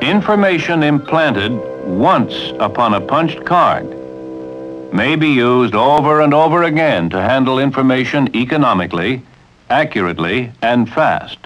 Information 0.00 0.82
implanted 0.82 1.71
once 1.84 2.52
upon 2.58 2.94
a 2.94 3.00
punched 3.00 3.44
card 3.44 3.86
may 4.92 5.16
be 5.16 5.28
used 5.28 5.74
over 5.74 6.20
and 6.20 6.34
over 6.34 6.64
again 6.64 7.08
to 7.10 7.20
handle 7.20 7.58
information 7.58 8.28
economically, 8.34 9.22
accurately 9.68 10.52
and 10.60 10.88
fast. 10.88 11.38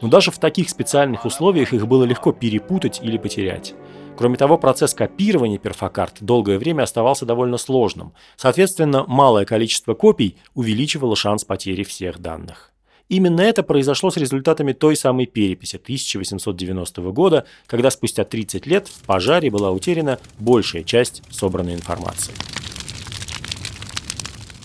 Но 0.00 0.08
даже 0.08 0.30
в 0.30 0.38
таких 0.38 0.68
специальных 0.70 1.24
условиях 1.24 1.72
их 1.72 1.86
было 1.86 2.04
легко 2.04 2.32
перепутать 2.32 3.00
или 3.02 3.16
потерять. 3.16 3.74
Кроме 4.16 4.36
того, 4.36 4.58
процесс 4.58 4.94
копирования 4.94 5.58
перфокарт 5.58 6.18
долгое 6.20 6.58
время 6.58 6.82
оставался 6.82 7.24
довольно 7.24 7.56
сложным. 7.56 8.12
Соответственно, 8.36 9.04
малое 9.06 9.44
количество 9.44 9.94
копий 9.94 10.36
увеличивало 10.54 11.14
шанс 11.14 11.44
потери 11.44 11.84
всех 11.84 12.18
данных. 12.18 12.72
Именно 13.08 13.40
это 13.40 13.62
произошло 13.62 14.10
с 14.10 14.18
результатами 14.18 14.72
той 14.72 14.94
самой 14.94 15.26
переписи 15.26 15.76
1890 15.76 17.00
года, 17.12 17.46
когда 17.66 17.90
спустя 17.90 18.24
30 18.24 18.66
лет 18.66 18.86
в 18.86 19.02
пожаре 19.04 19.50
была 19.50 19.70
утеряна 19.70 20.18
большая 20.38 20.84
часть 20.84 21.22
собранной 21.30 21.74
информации. 21.74 22.34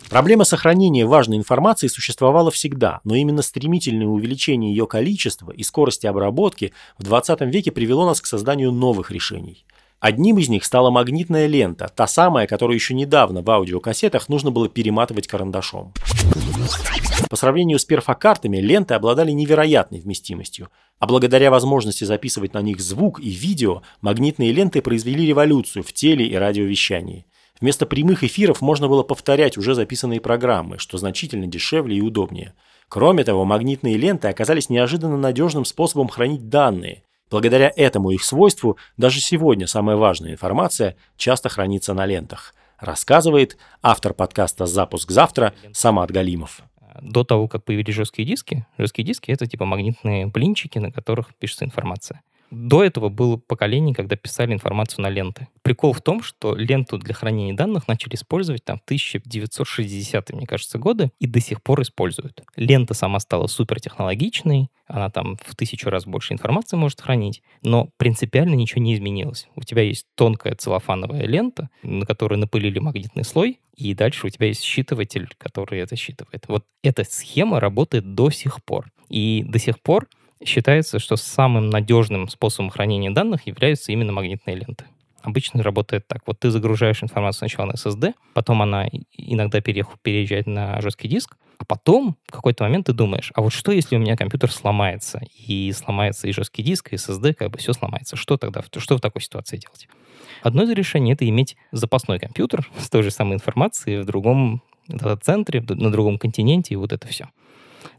Проблема 0.10 0.44
сохранения 0.44 1.06
важной 1.06 1.38
информации 1.38 1.88
существовала 1.88 2.52
всегда, 2.52 3.00
но 3.04 3.16
именно 3.16 3.42
стремительное 3.42 4.06
увеличение 4.06 4.72
ее 4.72 4.86
количества 4.86 5.52
и 5.52 5.64
скорости 5.64 6.06
обработки 6.06 6.74
в 7.00 7.04
20 7.04 7.42
веке 7.42 7.72
привело 7.72 8.06
нас 8.06 8.22
к 8.22 8.28
созданию 8.28 8.72
новых 8.72 9.10
решений. 9.10 9.66
Одним 10.00 10.38
из 10.38 10.50
них 10.50 10.66
стала 10.66 10.92
магнитная 10.92 11.48
лента, 11.48 11.90
та 11.96 12.08
самая, 12.08 12.46
которую 12.46 12.76
еще 12.76 12.94
недавно 12.94 13.42
в 13.42 13.50
аудиокассетах 13.50 14.28
нужно 14.28 14.52
было 14.52 14.68
перематывать 14.68 15.28
карандашом. 15.28 15.94
По 17.30 17.36
сравнению 17.36 17.80
с 17.80 17.86
перфокартами, 17.86 18.58
ленты 18.58 18.94
обладали 18.94 19.32
невероятной 19.32 20.00
вместимостью, 20.00 20.70
а 21.00 21.08
благодаря 21.08 21.52
возможности 21.52 22.04
записывать 22.04 22.54
на 22.54 22.62
них 22.62 22.80
звук 22.80 23.20
и 23.20 23.30
видео, 23.30 23.82
магнитные 24.02 24.52
ленты 24.52 24.82
произвели 24.82 25.26
революцию 25.26 25.84
в 25.84 25.94
теле- 25.94 26.28
и 26.28 26.36
радиовещании. 26.36 27.26
Вместо 27.60 27.86
прямых 27.86 28.24
эфиров 28.24 28.62
можно 28.62 28.88
было 28.88 29.04
повторять 29.04 29.58
уже 29.58 29.74
записанные 29.74 30.20
программы, 30.20 30.80
что 30.80 30.98
значительно 30.98 31.48
дешевле 31.48 31.98
и 31.98 32.02
удобнее. 32.02 32.54
Кроме 32.90 33.24
того, 33.24 33.46
магнитные 33.46 33.98
ленты 33.98 34.28
оказались 34.28 34.70
неожиданно 34.70 35.18
надежным 35.18 35.66
способом 35.66 36.10
хранить 36.10 36.50
данные. 36.50 37.04
Благодаря 37.32 37.72
этому 37.76 38.12
их 38.12 38.24
свойству 38.24 38.78
даже 38.98 39.20
сегодня 39.20 39.66
самая 39.66 39.96
важная 39.96 40.34
информация 40.34 40.98
часто 41.18 41.50
хранится 41.50 41.94
на 41.94 42.06
лентах. 42.06 42.54
Рассказывает 42.84 43.58
автор 43.82 44.14
подкаста 44.14 44.66
«Запуск 44.66 45.10
завтра» 45.10 45.54
Самат 45.72 46.12
Галимов 46.12 46.60
до 47.02 47.24
того, 47.24 47.48
как 47.48 47.64
появились 47.64 47.96
жесткие 47.96 48.28
диски, 48.28 48.68
жесткие 48.78 49.06
диски— 49.06 49.32
это 49.32 49.48
типа 49.48 49.64
магнитные 49.64 50.28
блинчики, 50.28 50.80
на 50.80 50.92
которых 50.92 51.34
пишется 51.36 51.64
информация. 51.64 52.22
До 52.54 52.84
этого 52.84 53.10
было 53.10 53.38
поколение, 53.38 53.96
когда 53.96 54.16
писали 54.16 54.54
информацию 54.54 55.02
на 55.02 55.10
ленты. 55.10 55.48
Прикол 55.64 55.94
в 55.94 56.02
том, 56.02 56.22
что 56.22 56.56
ленту 56.56 57.00
для 57.00 57.16
хранения 57.16 57.56
данных 57.56 57.88
начали 57.88 58.14
использовать 58.14 58.64
там 58.64 58.80
в 58.80 58.92
1960-е, 58.92 60.36
мне 60.36 60.46
кажется, 60.46 60.78
годы, 60.78 61.12
и 61.20 61.26
до 61.26 61.40
сих 61.40 61.64
пор 61.64 61.82
используют. 61.82 62.44
Лента 62.56 62.94
сама 62.94 63.20
стала 63.20 63.48
супертехнологичной, 63.48 64.70
она 64.86 65.10
там 65.10 65.38
в 65.44 65.56
тысячу 65.56 65.90
раз 65.90 66.06
больше 66.06 66.34
информации 66.34 66.78
может 66.78 67.02
хранить, 67.02 67.42
но 67.64 67.90
принципиально 67.98 68.54
ничего 68.54 68.82
не 68.82 68.94
изменилось. 68.94 69.48
У 69.56 69.62
тебя 69.62 69.82
есть 69.82 70.06
тонкая 70.16 70.56
целлофановая 70.56 71.26
лента, 71.26 71.70
на 71.82 72.06
которой 72.06 72.38
напылили 72.38 72.78
магнитный 72.78 73.24
слой, 73.24 73.60
и 73.76 73.96
дальше 73.96 74.28
у 74.28 74.30
тебя 74.30 74.48
есть 74.48 74.62
считыватель, 74.62 75.30
который 75.40 75.80
это 75.80 75.96
считывает. 75.96 76.44
Вот 76.48 76.66
эта 76.84 77.04
схема 77.04 77.60
работает 77.60 78.14
до 78.14 78.30
сих 78.30 78.64
пор. 78.64 78.92
И 79.10 79.44
до 79.48 79.58
сих 79.58 79.80
пор 79.80 80.08
считается, 80.46 81.00
что 81.00 81.16
самым 81.16 81.70
надежным 81.70 82.28
способом 82.30 82.70
хранения 82.70 83.12
данных 83.12 83.48
являются 83.48 83.92
именно 83.92 84.12
магнитные 84.12 84.56
ленты. 84.56 84.86
Обычно 85.22 85.64
работает 85.64 86.08
так. 86.08 86.22
Вот 86.26 86.40
ты 86.40 86.52
загружаешь 86.52 87.02
информацию 87.02 87.48
сначала 87.50 87.68
на 87.68 87.72
SSD, 87.74 88.14
потом 88.34 88.62
она 88.62 88.88
иногда 89.14 89.62
переезжает 89.62 90.48
на 90.48 90.82
жесткий 90.82 91.08
диск, 91.08 91.38
а 91.58 91.66
потом 91.66 92.18
в 92.28 92.32
какой-то 92.32 92.66
момент 92.66 92.88
ты 92.88 92.94
думаешь, 92.94 93.32
а 93.34 93.42
вот 93.42 93.54
что, 93.54 93.72
если 93.72 93.96
у 93.96 94.00
меня 94.00 94.18
компьютер 94.18 94.52
сломается, 94.52 95.22
и 95.48 95.72
сломается 95.72 96.28
и 96.28 96.34
жесткий 96.34 96.62
диск, 96.62 96.92
и 96.92 96.98
SSD, 96.98 97.34
как 97.34 97.52
бы 97.52 97.58
все 97.58 97.72
сломается. 97.72 98.18
Что 98.18 98.36
тогда, 98.38 98.64
что 98.78 98.98
в 98.98 99.02
такой 99.02 99.22
ситуации 99.22 99.58
делать? 99.58 99.88
Одно 100.42 100.64
из 100.64 100.72
решений— 100.72 101.14
это 101.14 101.28
иметь 101.30 101.56
запасной 101.72 102.20
компьютер 102.20 102.70
с 102.78 102.90
той 102.90 103.04
же 103.04 103.12
самой 103.12 103.36
информацией 103.36 104.00
в 104.02 104.06
другом 104.06 104.62
дата-центре, 104.90 105.62
на 105.62 105.90
другом 105.90 106.18
континенте, 106.18 106.74
и 106.74 106.78
вот 106.78 106.92
это 106.92 107.08
все. 107.08 107.30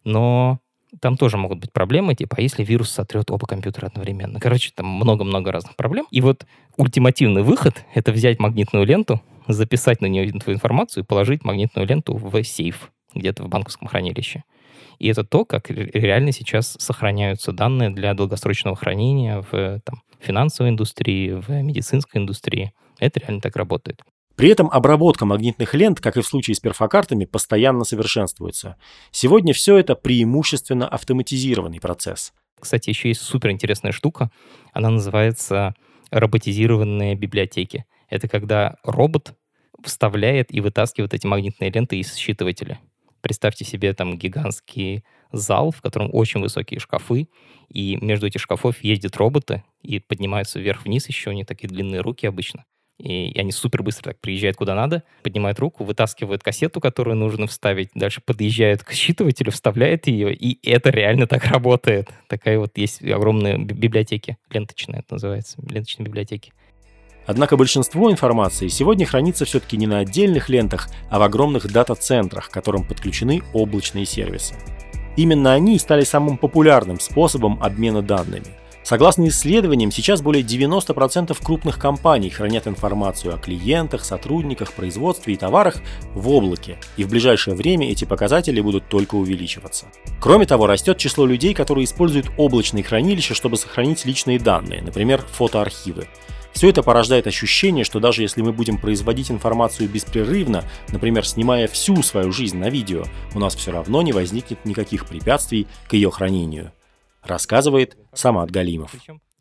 Но 0.04 0.60
там 1.00 1.16
тоже 1.16 1.36
могут 1.36 1.58
быть 1.58 1.72
проблемы, 1.72 2.14
типа, 2.14 2.36
а 2.38 2.40
если 2.40 2.64
вирус 2.64 2.90
сотрет 2.90 3.30
оба 3.30 3.46
компьютера 3.46 3.86
одновременно? 3.86 4.40
Короче, 4.40 4.72
там 4.74 4.86
много-много 4.86 5.52
разных 5.52 5.76
проблем. 5.76 6.06
И 6.10 6.20
вот 6.20 6.46
ультимативный 6.76 7.42
выход— 7.42 7.84
это 7.94 8.12
взять 8.12 8.38
магнитную 8.38 8.86
ленту, 8.86 9.20
записать 9.48 10.00
на 10.00 10.06
нее 10.06 10.30
твою 10.32 10.56
информацию 10.56 11.04
и 11.04 11.06
положить 11.06 11.44
магнитную 11.44 11.86
ленту 11.86 12.16
в 12.16 12.42
сейф 12.42 12.90
где-то 13.14 13.44
в 13.44 13.48
банковском 13.48 13.88
хранилище. 13.88 14.44
И 14.98 15.08
это 15.08 15.24
то, 15.24 15.44
как 15.44 15.70
реально 15.70 16.32
сейчас 16.32 16.76
сохраняются 16.78 17.52
данные 17.52 17.90
для 17.90 18.14
долгосрочного 18.14 18.76
хранения 18.76 19.44
в 19.50 19.80
там, 19.84 20.02
финансовой 20.20 20.70
индустрии, 20.70 21.32
в 21.32 21.50
медицинской 21.50 22.20
индустрии. 22.20 22.72
Это 23.00 23.20
реально 23.20 23.40
так 23.40 23.56
работает. 23.56 24.02
При 24.36 24.48
этом 24.48 24.68
обработка 24.70 25.24
магнитных 25.24 25.74
лент, 25.74 26.00
как 26.00 26.16
и 26.16 26.20
в 26.20 26.26
случае 26.26 26.56
с 26.56 26.60
перфокартами, 26.60 27.24
постоянно 27.24 27.84
совершенствуется. 27.84 28.76
Сегодня 29.12 29.54
все 29.54 29.78
это 29.78 29.94
преимущественно 29.94 30.88
автоматизированный 30.88 31.80
процесс. 31.80 32.32
Кстати, 32.58 32.88
еще 32.88 33.08
есть 33.08 33.20
суперинтересная 33.20 33.92
штука. 33.92 34.30
Она 34.72 34.90
называется 34.90 35.74
роботизированные 36.10 37.14
библиотеки. 37.14 37.84
Это 38.08 38.28
когда 38.28 38.76
робот 38.82 39.34
вставляет 39.82 40.52
и 40.52 40.60
вытаскивает 40.60 41.14
эти 41.14 41.26
магнитные 41.26 41.70
ленты 41.70 41.98
из 41.98 42.14
считывателя. 42.14 42.80
Представьте 43.20 43.64
себе 43.64 43.92
там 43.94 44.18
гигантский 44.18 45.04
зал, 45.32 45.70
в 45.70 45.80
котором 45.80 46.10
очень 46.12 46.40
высокие 46.40 46.80
шкафы, 46.80 47.28
и 47.68 47.96
между 48.00 48.26
этих 48.26 48.40
шкафов 48.40 48.82
ездят 48.82 49.16
роботы 49.16 49.62
и 49.82 49.98
поднимаются 49.98 50.60
вверх-вниз 50.60 51.08
еще, 51.08 51.30
они 51.30 51.44
такие 51.44 51.68
длинные 51.68 52.00
руки 52.00 52.26
обычно. 52.26 52.64
И 52.98 53.36
они 53.38 53.50
супер 53.50 53.82
быстро 53.82 54.10
так 54.10 54.20
приезжают 54.20 54.56
куда 54.56 54.74
надо, 54.74 55.02
поднимают 55.22 55.58
руку, 55.58 55.82
вытаскивают 55.82 56.44
кассету, 56.44 56.80
которую 56.80 57.16
нужно 57.16 57.48
вставить, 57.48 57.90
дальше 57.94 58.20
подъезжают 58.24 58.84
к 58.84 58.92
считывателю, 58.92 59.50
вставляют 59.50 60.06
ее, 60.06 60.32
и 60.32 60.58
это 60.68 60.90
реально 60.90 61.26
так 61.26 61.44
работает. 61.46 62.08
Такая 62.28 62.58
вот 62.58 62.78
есть 62.78 63.02
огромная 63.02 63.58
библиотеки, 63.58 64.38
ленточная 64.50 65.00
это 65.00 65.14
называется, 65.14 65.56
ленточные 65.68 66.06
библиотеки. 66.06 66.52
Однако 67.26 67.56
большинство 67.56 68.12
информации 68.12 68.68
сегодня 68.68 69.06
хранится 69.06 69.44
все-таки 69.44 69.76
не 69.76 69.86
на 69.86 70.00
отдельных 70.00 70.48
лентах, 70.48 70.88
а 71.10 71.18
в 71.18 71.22
огромных 71.22 71.72
дата-центрах, 71.72 72.48
к 72.48 72.52
которым 72.52 72.86
подключены 72.86 73.42
облачные 73.54 74.04
сервисы. 74.04 74.54
Именно 75.16 75.52
они 75.54 75.78
стали 75.78 76.04
самым 76.04 76.38
популярным 76.38 77.00
способом 77.00 77.60
обмена 77.60 78.02
данными– 78.02 78.46
Согласно 78.84 79.26
исследованиям, 79.28 79.90
сейчас 79.90 80.20
более 80.20 80.44
90% 80.44 81.34
крупных 81.42 81.78
компаний 81.78 82.28
хранят 82.28 82.66
информацию 82.66 83.34
о 83.34 83.38
клиентах, 83.38 84.04
сотрудниках, 84.04 84.74
производстве 84.74 85.32
и 85.32 85.36
товарах 85.38 85.76
в 86.12 86.28
облаке, 86.28 86.76
и 86.98 87.04
в 87.04 87.08
ближайшее 87.08 87.56
время 87.56 87.90
эти 87.90 88.04
показатели 88.04 88.60
будут 88.60 88.86
только 88.90 89.14
увеличиваться. 89.14 89.86
Кроме 90.20 90.44
того, 90.44 90.66
растет 90.66 90.98
число 90.98 91.24
людей, 91.24 91.54
которые 91.54 91.86
используют 91.86 92.30
облачные 92.36 92.84
хранилища, 92.84 93.34
чтобы 93.34 93.56
сохранить 93.56 94.04
личные 94.04 94.38
данные, 94.38 94.82
например, 94.82 95.24
фотоархивы. 95.32 96.06
Все 96.52 96.68
это 96.68 96.82
порождает 96.82 97.26
ощущение, 97.26 97.84
что 97.84 98.00
даже 98.00 98.20
если 98.20 98.42
мы 98.42 98.52
будем 98.52 98.76
производить 98.76 99.30
информацию 99.30 99.88
беспрерывно, 99.88 100.62
например, 100.88 101.26
снимая 101.26 101.68
всю 101.68 102.02
свою 102.02 102.32
жизнь 102.32 102.58
на 102.58 102.68
видео, 102.68 103.04
у 103.34 103.38
нас 103.38 103.56
все 103.56 103.72
равно 103.72 104.02
не 104.02 104.12
возникнет 104.12 104.64
никаких 104.66 105.06
препятствий 105.06 105.66
к 105.88 105.94
ее 105.94 106.10
хранению. 106.10 106.72
Рассказывает 107.24 107.96
Самат 108.12 108.50
Галимов 108.50 108.94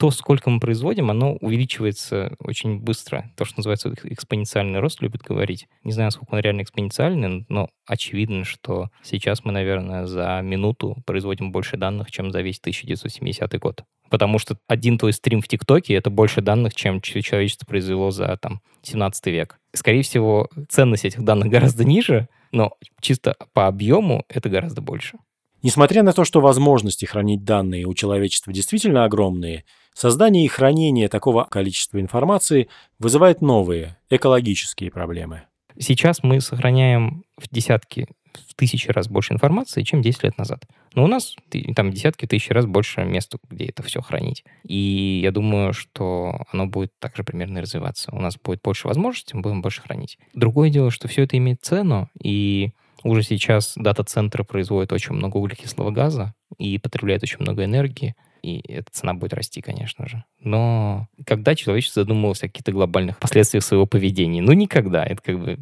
то, 0.03 0.11
сколько 0.11 0.49
мы 0.49 0.59
производим, 0.59 1.11
оно 1.11 1.37
увеличивается 1.37 2.35
очень 2.39 2.77
быстро. 2.77 3.31
То, 3.37 3.45
что 3.45 3.59
называется 3.59 3.93
экспоненциальный 4.03 4.81
рост, 4.81 5.01
любят 5.01 5.21
говорить. 5.21 5.67
Не 5.85 5.93
знаю, 5.93 6.11
сколько 6.11 6.33
он 6.33 6.41
реально 6.41 6.63
экспоненциальный, 6.63 7.45
но 7.47 7.69
очевидно, 7.87 8.43
что 8.43 8.89
сейчас 9.01 9.45
мы, 9.45 9.53
наверное, 9.53 10.05
за 10.05 10.41
минуту 10.43 10.97
производим 11.05 11.53
больше 11.53 11.77
данных, 11.77 12.11
чем 12.11 12.33
за 12.33 12.41
весь 12.41 12.59
1970 12.59 13.57
год. 13.59 13.85
Потому 14.09 14.39
что 14.39 14.57
один 14.67 14.97
твой 14.97 15.13
стрим 15.13 15.41
в 15.41 15.47
ТикТоке— 15.47 15.93
это 15.95 16.09
больше 16.09 16.41
данных, 16.41 16.75
чем 16.75 16.99
человечество 16.99 17.65
произвело 17.65 18.11
за 18.11 18.35
там, 18.35 18.59
17 18.81 19.27
век. 19.27 19.57
Скорее 19.73 20.03
всего, 20.03 20.49
ценность 20.67 21.05
этих 21.05 21.23
данных 21.23 21.47
гораздо 21.47 21.85
ниже, 21.85 22.27
но 22.51 22.73
чисто 22.99 23.35
по 23.53 23.67
объему 23.67 24.25
это 24.27 24.49
гораздо 24.49 24.81
больше. 24.81 25.17
Несмотря 25.63 26.03
на 26.03 26.11
то, 26.11 26.25
что 26.25 26.41
возможности 26.41 27.05
хранить 27.05 27.45
данные 27.45 27.85
у 27.85 27.93
человечества 27.93 28.51
действительно 28.51 29.05
огромные, 29.05 29.63
создание 29.93 30.43
и 30.43 30.49
хранение 30.49 31.07
такого 31.07 31.45
количества 31.45 32.01
информации 32.01 32.67
вызывает 32.99 33.41
новые 33.41 33.97
экологические 34.09 34.91
проблемы. 34.91 35.43
Сейчас 35.79 36.21
мы 36.21 36.41
сохраняем 36.41 37.23
в 37.37 37.47
десятки, 37.49 38.07
в 38.47 38.55
тысячи 38.55 38.89
раз 38.89 39.07
больше 39.07 39.33
информации, 39.33 39.83
чем 39.83 40.01
10 40.01 40.23
лет 40.23 40.37
назад. 40.37 40.65
Но 40.95 41.05
у 41.05 41.07
нас 41.07 41.35
там 41.75 41.91
десятки 41.91 42.25
тысяч 42.25 42.49
раз 42.49 42.65
больше 42.65 43.03
места, 43.05 43.37
где 43.49 43.67
это 43.67 43.83
все 43.83 44.01
хранить. 44.01 44.43
И 44.63 45.21
я 45.23 45.31
думаю, 45.31 45.71
что 45.71 46.41
оно 46.51 46.67
будет 46.67 46.91
также 46.99 47.23
примерно 47.23 47.61
развиваться. 47.61 48.11
У 48.13 48.19
нас 48.19 48.37
будет 48.37 48.61
больше 48.61 48.87
возможностей, 48.87 49.35
мы 49.35 49.41
будем 49.41 49.61
больше 49.61 49.81
хранить. 49.81 50.19
Другое 50.33 50.69
дело, 50.69 50.91
что 50.91 51.07
все 51.07 51.23
это 51.23 51.37
имеет 51.37 51.63
цену, 51.63 52.09
и 52.21 52.71
уже 53.03 53.23
сейчас 53.23 53.73
дата-центры 53.75 54.43
производят 54.43 54.91
очень 54.91 55.13
много 55.13 55.37
углекислого 55.37 55.91
газа 55.91 56.33
и 56.57 56.77
потребляют 56.77 57.23
очень 57.23 57.39
много 57.39 57.65
энергии, 57.65 58.15
и 58.41 58.61
эта 58.67 58.91
цена 58.91 59.13
будет 59.13 59.33
расти, 59.33 59.61
конечно 59.61 60.07
же. 60.07 60.23
Но 60.39 61.07
когда 61.25 61.55
человечество 61.55 62.03
задумывалось 62.03 62.43
о 62.43 62.47
каких-то 62.47 62.71
глобальных 62.71 63.19
последствиях 63.19 63.63
своего 63.63 63.85
поведения? 63.85 64.41
Ну, 64.41 64.51
никогда. 64.51 65.05
Это 65.05 65.21
как 65.21 65.39
бы 65.39 65.57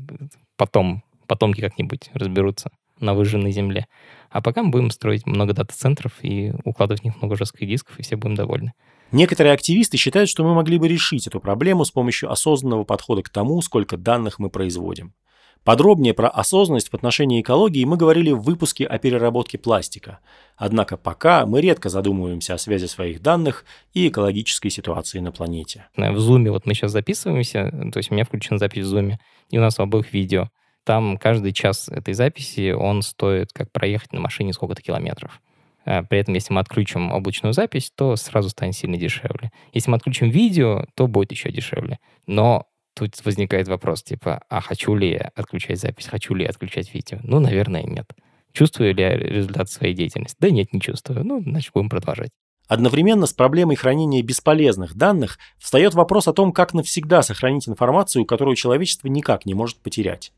потом, 0.58 1.04
потомки 1.28 1.62
как-нибудь 1.62 2.10
разберутся 2.14 2.72
на 3.00 3.14
выжженной 3.14 3.52
земле. 3.52 3.88
А 4.30 4.42
пока 4.42 4.64
мы 4.64 4.72
будем 4.72 4.90
строить 4.90 5.26
много 5.26 5.54
дата-центров 5.54 6.14
и 6.22 6.54
укладывать 6.64 7.02
в 7.02 7.04
них 7.06 7.18
много 7.18 7.36
жестких 7.36 7.68
дисков, 7.68 8.00
и 8.00 8.04
все 8.04 8.16
будем 8.16 8.36
довольны. 8.36 8.74
Некоторые 9.12 9.54
активисты 9.54 9.98
считают, 9.98 10.30
что 10.30 10.44
мы 10.44 10.54
могли 10.56 10.78
бы 10.78 10.88
решить 10.88 11.28
эту 11.28 11.40
проблему 11.40 11.84
с 11.84 11.92
помощью 11.92 12.32
осознанного 12.32 12.86
подхода 12.86 13.22
к 13.22 13.30
тому, 13.30 13.62
сколько 13.62 13.98
данных 13.98 14.40
мы 14.40 14.50
производим. 14.50 15.14
Подробнее 15.64 16.16
про 16.16 16.28
осознанность 16.28 16.90
в 16.90 16.96
отношении 16.96 17.40
экологии 17.40 17.86
мы 17.86 17.96
говорили 17.96 18.32
в 18.32 18.42
выпуске 18.42 18.86
о 18.86 18.98
переработке 18.98 19.60
пластика. 19.60 20.20
Однако 20.58 20.98
пока 20.98 21.46
мы 21.46 21.62
редко 21.62 21.90
задумываемся 21.90 22.56
о 22.56 22.58
связи 22.58 22.88
своих 22.88 23.22
данных 23.22 23.64
и 23.94 24.08
экологической 24.08 24.70
ситуации 24.70 25.20
на 25.20 25.32
планете. 25.32 25.86
В 25.96 26.02
Zoom 26.02 26.50
вот 26.50 26.66
мы 26.66 26.74
сейчас 26.74 26.92
записываемся, 26.92 27.70
то 27.94 27.98
есть 27.98 28.10
у 28.10 28.16
меня 28.16 28.26
включена 28.26 28.58
запись 28.58 28.86
в 28.88 28.96
Zoom, 28.96 29.18
и 29.50 29.58
у 29.60 29.62
нас 29.62 29.78
в 29.78 29.82
обоих 29.82 30.12
видео. 30.14 30.50
Там 30.84 31.18
каждый 31.18 31.54
час 31.54 31.90
этой 31.90 32.16
записи, 32.16 32.72
он 32.72 33.04
стоит, 33.04 33.54
как 33.54 33.72
проехать 33.72 34.14
на 34.14 34.20
машине 34.20 34.54
сколько-то 34.54 34.82
километров. 34.82 35.42
А 35.86 36.02
при 36.02 36.20
этом, 36.20 36.34
если 36.34 36.54
мы 36.54 36.62
отключим 36.62 37.12
облачную 37.12 37.54
запись, 37.54 37.92
то 37.96 38.16
сразу 38.16 38.50
станет 38.50 38.76
сильно 38.76 38.98
дешевле. 38.98 39.52
Если 39.74 39.92
мы 39.92 39.98
отключим 39.98 40.30
видео, 40.30 40.86
то 40.96 41.08
будет 41.08 41.32
еще 41.32 41.52
дешевле. 41.52 42.00
Но 42.26 42.66
тут 43.08 43.26
возникает 43.26 43.68
вопрос, 43.68 44.04
типа, 44.04 44.42
а 44.50 44.62
хочу 44.62 44.96
ли 44.96 45.12
я 45.12 45.32
отключать 45.36 45.80
запись, 45.80 46.08
хочу 46.08 46.36
ли 46.36 46.44
я 46.44 46.50
отключать 46.50 46.94
видео? 46.94 47.18
Ну, 47.24 47.40
наверное, 47.40 47.84
нет. 47.84 48.06
Чувствую 48.54 48.94
ли 48.94 49.02
я 49.02 49.18
результат 49.18 49.70
своей 49.70 49.94
деятельности? 49.94 50.38
Да 50.40 50.50
нет, 50.50 50.72
не 50.74 50.82
чувствую. 50.82 51.24
Ну, 51.26 51.42
значит, 51.42 51.72
будем 51.74 51.90
продолжать. 51.90 52.30
Одновременно 52.68 53.26
с 53.26 53.34
проблемой 53.34 53.76
хранения 53.76 54.22
бесполезных 54.22 54.96
данных 54.96 55.40
встает 55.58 55.94
вопрос 55.94 56.28
о 56.28 56.34
том, 56.34 56.52
как 56.52 56.74
навсегда 56.74 57.24
сохранить 57.24 57.68
информацию, 57.68 58.26
которую 58.26 58.56
человечество 58.56 59.08
никак 59.08 59.46
не 59.46 59.54
может 59.54 59.78
потерять. 59.78 60.32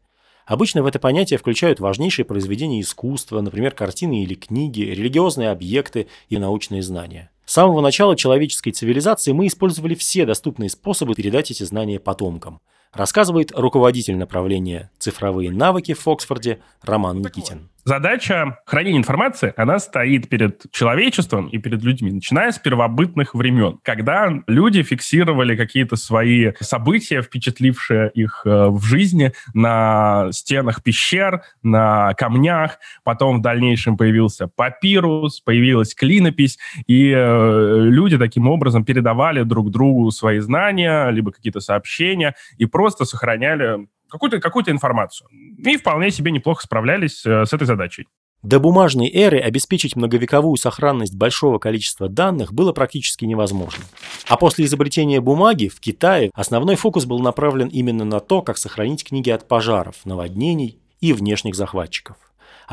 Обычно 0.46 0.84
в 0.84 0.86
это 0.86 1.00
понятие 1.00 1.38
включают 1.38 1.80
важнейшие 1.80 2.26
произведения 2.26 2.82
искусства, 2.82 3.42
например, 3.42 3.72
картины 3.72 4.24
или 4.24 4.36
книги, 4.36 4.82
религиозные 4.82 5.50
объекты 5.50 6.08
и 6.30 6.38
научные 6.38 6.82
знания. 6.82 7.30
С 7.54 7.62
самого 7.62 7.82
начала 7.82 8.16
человеческой 8.16 8.72
цивилизации 8.72 9.32
мы 9.32 9.46
использовали 9.46 9.94
все 9.94 10.26
доступные 10.26 10.72
способы 10.72 11.14
передать 11.14 11.52
эти 11.52 11.62
знания 11.62 12.00
потомкам, 12.00 12.62
рассказывает 12.92 13.52
руководитель 13.52 14.18
направления 14.18 14.90
«Цифровые 14.98 15.52
навыки» 15.52 15.94
в 15.94 16.08
Оксфорде 16.08 16.64
Роман 16.82 17.22
Никитин. 17.22 17.70
Задача 17.86 18.60
хранения 18.66 18.98
информации, 18.98 19.54
она 19.58 19.78
стоит 19.78 20.30
перед 20.30 20.72
человечеством 20.72 21.48
и 21.48 21.58
перед 21.58 21.84
людьми, 21.84 22.12
начиная 22.12 22.52
с 22.52 22.60
первобытных 22.60 23.36
времен, 23.36 23.80
когда 23.84 24.32
люди 24.48 24.84
фиксировали 24.84 25.58
какие-то 25.58 25.98
свои 25.98 26.54
события, 26.62 27.22
впечатлившие 27.22 28.10
их 28.14 28.44
э, 28.46 28.68
в 28.68 28.84
жизни 28.86 29.34
на 29.54 30.30
стенах 30.32 30.82
пещер, 30.82 31.42
на 31.62 32.14
камнях. 32.14 32.80
Потом 33.04 33.40
в 33.40 33.42
дальнейшем 33.42 33.98
появился 33.98 34.48
папирус, 34.48 35.42
появилась 35.42 35.94
клинопись, 35.94 36.58
и 36.88 37.12
э, 37.12 37.80
люди 37.82 38.18
таким 38.18 38.48
образом 38.48 38.86
передавали 38.86 39.44
друг 39.44 39.72
другу 39.72 40.10
свои 40.12 40.40
знания, 40.40 41.10
либо 41.10 41.32
какие-то 41.34 41.60
сообщения, 41.60 42.36
и 42.58 42.66
просто 42.66 43.04
сохраняли 43.04 43.88
какую-то 44.14 44.40
какую 44.40 44.70
информацию. 44.70 45.28
И 45.58 45.76
вполне 45.76 46.12
себе 46.12 46.32
неплохо 46.32 46.64
справлялись 46.64 47.26
э, 47.26 47.46
с 47.46 47.52
этой 47.52 47.66
задачей. 47.66 48.08
До 48.44 48.60
бумажной 48.60 49.10
эры 49.10 49.40
обеспечить 49.40 49.96
многовековую 49.96 50.58
сохранность 50.58 51.16
большого 51.16 51.58
количества 51.60 52.10
данных 52.10 52.54
было 52.54 52.74
практически 52.74 53.26
невозможно. 53.26 53.84
А 54.28 54.38
после 54.38 54.66
изобретения 54.66 55.20
бумаги 55.20 55.68
в 55.70 55.80
Китае 55.80 56.30
основной 56.36 56.76
фокус 56.76 57.06
был 57.06 57.20
направлен 57.20 57.70
именно 57.70 58.04
на 58.06 58.20
то, 58.20 58.42
как 58.42 58.58
сохранить 58.58 59.04
книги 59.04 59.30
от 59.30 59.48
пожаров, 59.48 59.96
наводнений 60.06 60.78
и 61.00 61.14
внешних 61.14 61.56
захватчиков. 61.56 62.18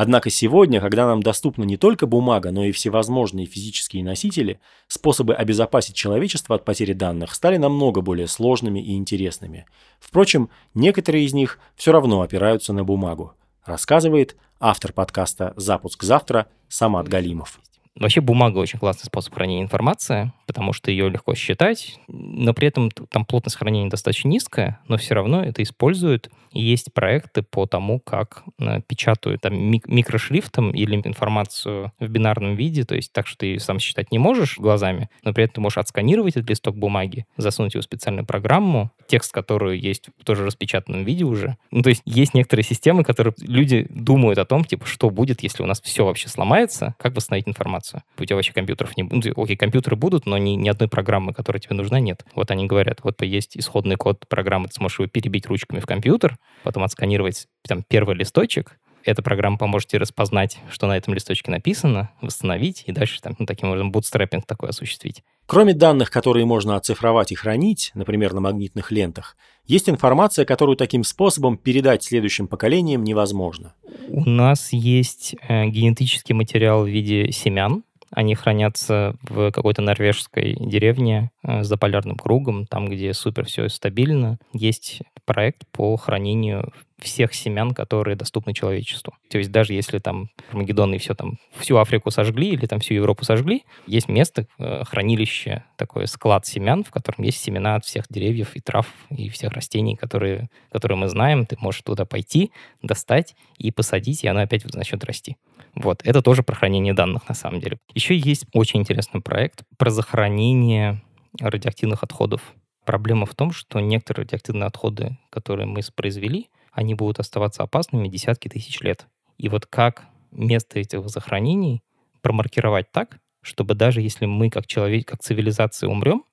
Однако 0.02 0.30
сегодня, 0.30 0.80
когда 0.80 1.04
нам 1.04 1.22
доступна 1.22 1.64
не 1.64 1.76
только 1.76 2.06
бумага, 2.06 2.52
но 2.52 2.64
и 2.64 2.72
всевозможные 2.72 3.44
физические 3.44 4.02
носители, 4.02 4.58
способы 4.88 5.34
обезопасить 5.34 5.94
человечество 5.94 6.56
от 6.56 6.64
потери 6.64 6.94
данных 6.94 7.34
стали 7.34 7.58
намного 7.58 8.00
более 8.00 8.26
сложными 8.26 8.80
и 8.80 8.96
интересными. 8.96 9.66
Впрочем, 9.98 10.48
некоторые 10.72 11.26
из 11.26 11.34
них 11.34 11.58
все 11.76 11.92
равно 11.92 12.22
опираются 12.22 12.72
на 12.72 12.82
бумагу, 12.82 13.34
рассказывает 13.66 14.36
автор 14.58 14.94
подкаста 14.94 15.52
«Запуск 15.56 16.02
завтра» 16.02 16.46
Самат 16.66 17.06
Галимов. 17.06 17.60
Вообще 17.96 18.20
бумага 18.20 18.58
очень 18.58 18.78
классный 18.78 19.06
способ 19.06 19.34
хранения 19.34 19.62
информации, 19.62 20.32
потому 20.46 20.72
что 20.72 20.90
ее 20.90 21.08
легко 21.08 21.34
считать, 21.34 21.98
но 22.08 22.54
при 22.54 22.68
этом 22.68 22.90
там 22.90 23.24
плотность 23.24 23.56
хранения 23.56 23.90
достаточно 23.90 24.28
низкая, 24.28 24.80
но 24.86 24.96
все 24.96 25.14
равно 25.14 25.42
это 25.42 25.62
используют. 25.62 26.30
И 26.52 26.60
есть 26.60 26.92
проекты 26.92 27.42
по 27.42 27.66
тому, 27.66 28.00
как 28.00 28.42
э, 28.58 28.80
печатают 28.86 29.42
там, 29.42 29.54
мик- 29.54 29.86
микрошрифтом 29.86 30.72
или 30.72 30.96
информацию 30.96 31.92
в 32.00 32.08
бинарном 32.08 32.56
виде, 32.56 32.84
то 32.84 32.94
есть 32.94 33.12
так, 33.12 33.26
что 33.26 33.38
ты 33.38 33.58
сам 33.60 33.78
считать 33.78 34.10
не 34.10 34.18
можешь 34.18 34.58
глазами, 34.58 35.08
но 35.22 35.32
при 35.32 35.44
этом 35.44 35.54
ты 35.54 35.60
можешь 35.60 35.78
отсканировать 35.78 36.36
этот 36.36 36.50
листок 36.50 36.76
бумаги, 36.76 37.26
засунуть 37.36 37.74
его 37.74 37.82
в 37.82 37.84
специальную 37.84 38.26
программу, 38.26 38.90
текст, 39.06 39.32
который 39.32 39.78
есть 39.78 40.08
в 40.18 40.24
тоже 40.24 40.44
распечатанном 40.44 41.04
виде 41.04 41.24
уже. 41.24 41.56
Ну, 41.70 41.82
то 41.82 41.90
есть 41.90 42.02
есть 42.04 42.34
некоторые 42.34 42.64
системы, 42.64 43.04
которые 43.04 43.34
люди 43.38 43.86
думают 43.90 44.38
о 44.38 44.44
том, 44.44 44.64
типа, 44.64 44.86
что 44.86 45.10
будет, 45.10 45.42
если 45.42 45.62
у 45.62 45.66
нас 45.66 45.80
все 45.80 46.04
вообще 46.04 46.28
сломается, 46.28 46.94
как 46.98 47.14
восстановить 47.14 47.48
информацию. 47.48 47.79
У 48.18 48.24
тебя 48.24 48.36
вообще 48.36 48.52
компьютеров 48.52 48.96
не 48.96 49.02
будет. 49.02 49.36
Ну, 49.36 49.42
окей, 49.42 49.56
компьютеры 49.56 49.96
будут, 49.96 50.26
но 50.26 50.38
ни, 50.38 50.50
ни 50.50 50.68
одной 50.68 50.88
программы, 50.88 51.32
которая 51.32 51.60
тебе 51.60 51.76
нужна, 51.76 52.00
нет. 52.00 52.24
Вот 52.34 52.50
они 52.50 52.66
говорят, 52.66 53.00
вот 53.02 53.22
есть 53.22 53.56
исходный 53.56 53.96
код 53.96 54.26
программы, 54.28 54.68
ты 54.68 54.74
сможешь 54.74 54.98
его 54.98 55.08
перебить 55.08 55.46
ручками 55.46 55.80
в 55.80 55.86
компьютер, 55.86 56.38
потом 56.62 56.82
отсканировать 56.82 57.46
там 57.66 57.82
первый 57.88 58.16
листочек, 58.16 58.78
эта 59.04 59.22
программа 59.22 59.56
поможет 59.56 59.88
тебе 59.88 60.00
распознать, 60.00 60.58
что 60.70 60.86
на 60.86 60.96
этом 60.96 61.14
листочке 61.14 61.50
написано, 61.50 62.10
восстановить 62.20 62.84
и 62.86 62.92
дальше 62.92 63.20
там, 63.20 63.34
ну, 63.38 63.46
таким 63.46 63.68
образом 63.68 63.92
бутстрапинг 63.92 64.46
такой 64.46 64.70
осуществить. 64.70 65.22
Кроме 65.46 65.74
данных, 65.74 66.10
которые 66.10 66.44
можно 66.44 66.76
оцифровать 66.76 67.32
и 67.32 67.34
хранить, 67.34 67.90
например, 67.94 68.34
на 68.34 68.40
магнитных 68.40 68.90
лентах, 68.90 69.36
есть 69.66 69.88
информация, 69.88 70.44
которую 70.44 70.76
таким 70.76 71.04
способом 71.04 71.56
передать 71.56 72.02
следующим 72.02 72.48
поколениям 72.48 73.04
невозможно. 73.04 73.74
У 74.08 74.28
нас 74.28 74.72
есть 74.72 75.36
э, 75.48 75.66
генетический 75.66 76.34
материал 76.34 76.84
в 76.84 76.88
виде 76.88 77.30
семян, 77.32 77.84
они 78.10 78.34
хранятся 78.34 79.14
в 79.22 79.52
какой-то 79.52 79.82
норвежской 79.82 80.56
деревне 80.58 81.30
э, 81.42 81.62
за 81.62 81.76
полярным 81.76 82.16
кругом, 82.16 82.66
там, 82.66 82.88
где 82.88 83.14
супер 83.14 83.46
все 83.46 83.68
стабильно. 83.68 84.38
Есть 84.52 85.02
проект 85.24 85.66
по 85.70 85.96
хранению 85.96 86.72
всех 87.00 87.34
семян, 87.34 87.72
которые 87.72 88.16
доступны 88.16 88.54
человечеству. 88.54 89.14
То 89.28 89.38
есть 89.38 89.50
даже 89.50 89.72
если 89.72 89.98
там 89.98 90.30
Армагеддон 90.50 90.94
и 90.94 90.98
все 90.98 91.14
там, 91.14 91.38
всю 91.52 91.76
Африку 91.76 92.10
сожгли 92.10 92.50
или 92.50 92.66
там 92.66 92.80
всю 92.80 92.94
Европу 92.94 93.24
сожгли, 93.24 93.64
есть 93.86 94.08
место, 94.08 94.46
э, 94.58 94.84
хранилище, 94.84 95.64
такой 95.76 96.06
склад 96.06 96.46
семян, 96.46 96.84
в 96.84 96.90
котором 96.90 97.24
есть 97.24 97.38
семена 97.38 97.76
от 97.76 97.84
всех 97.84 98.06
деревьев 98.08 98.54
и 98.54 98.60
трав 98.60 98.86
и 99.10 99.28
всех 99.28 99.52
растений, 99.52 99.96
которые, 99.96 100.48
которые 100.70 100.98
мы 100.98 101.08
знаем. 101.08 101.46
Ты 101.46 101.56
можешь 101.60 101.82
туда 101.82 102.04
пойти, 102.04 102.52
достать 102.82 103.34
и 103.58 103.70
посадить, 103.70 104.24
и 104.24 104.28
оно 104.28 104.40
опять 104.40 104.64
начнет 104.74 105.04
расти. 105.04 105.36
Вот, 105.74 106.02
это 106.04 106.22
тоже 106.22 106.42
про 106.42 106.54
хранение 106.54 106.94
данных 106.94 107.28
на 107.28 107.34
самом 107.34 107.60
деле. 107.60 107.78
Еще 107.94 108.16
есть 108.16 108.46
очень 108.52 108.80
интересный 108.80 109.20
проект 109.20 109.62
про 109.78 109.90
захоронение 109.90 111.00
радиоактивных 111.38 112.02
отходов. 112.02 112.42
Проблема 112.84 113.26
в 113.26 113.34
том, 113.34 113.52
что 113.52 113.78
некоторые 113.80 114.24
радиоактивные 114.24 114.66
отходы, 114.66 115.18
которые 115.30 115.66
мы 115.66 115.80
произвели, 115.94 116.48
они 116.72 116.94
будут 116.94 117.18
оставаться 117.20 117.62
опасными 117.62 118.08
десятки 118.08 118.48
тысяч 118.48 118.80
лет. 118.80 119.06
И 119.38 119.48
вот 119.48 119.66
как 119.66 120.04
место 120.30 120.78
этих 120.78 121.08
захоронений 121.08 121.82
промаркировать 122.20 122.92
так, 122.92 123.18
чтобы 123.42 123.74
даже 123.74 124.00
если 124.00 124.26
мы 124.26 124.50
как 124.50 124.66
человек, 124.66 125.08
как 125.08 125.20
цивилизация 125.20 125.88
умрем, 125.88 126.24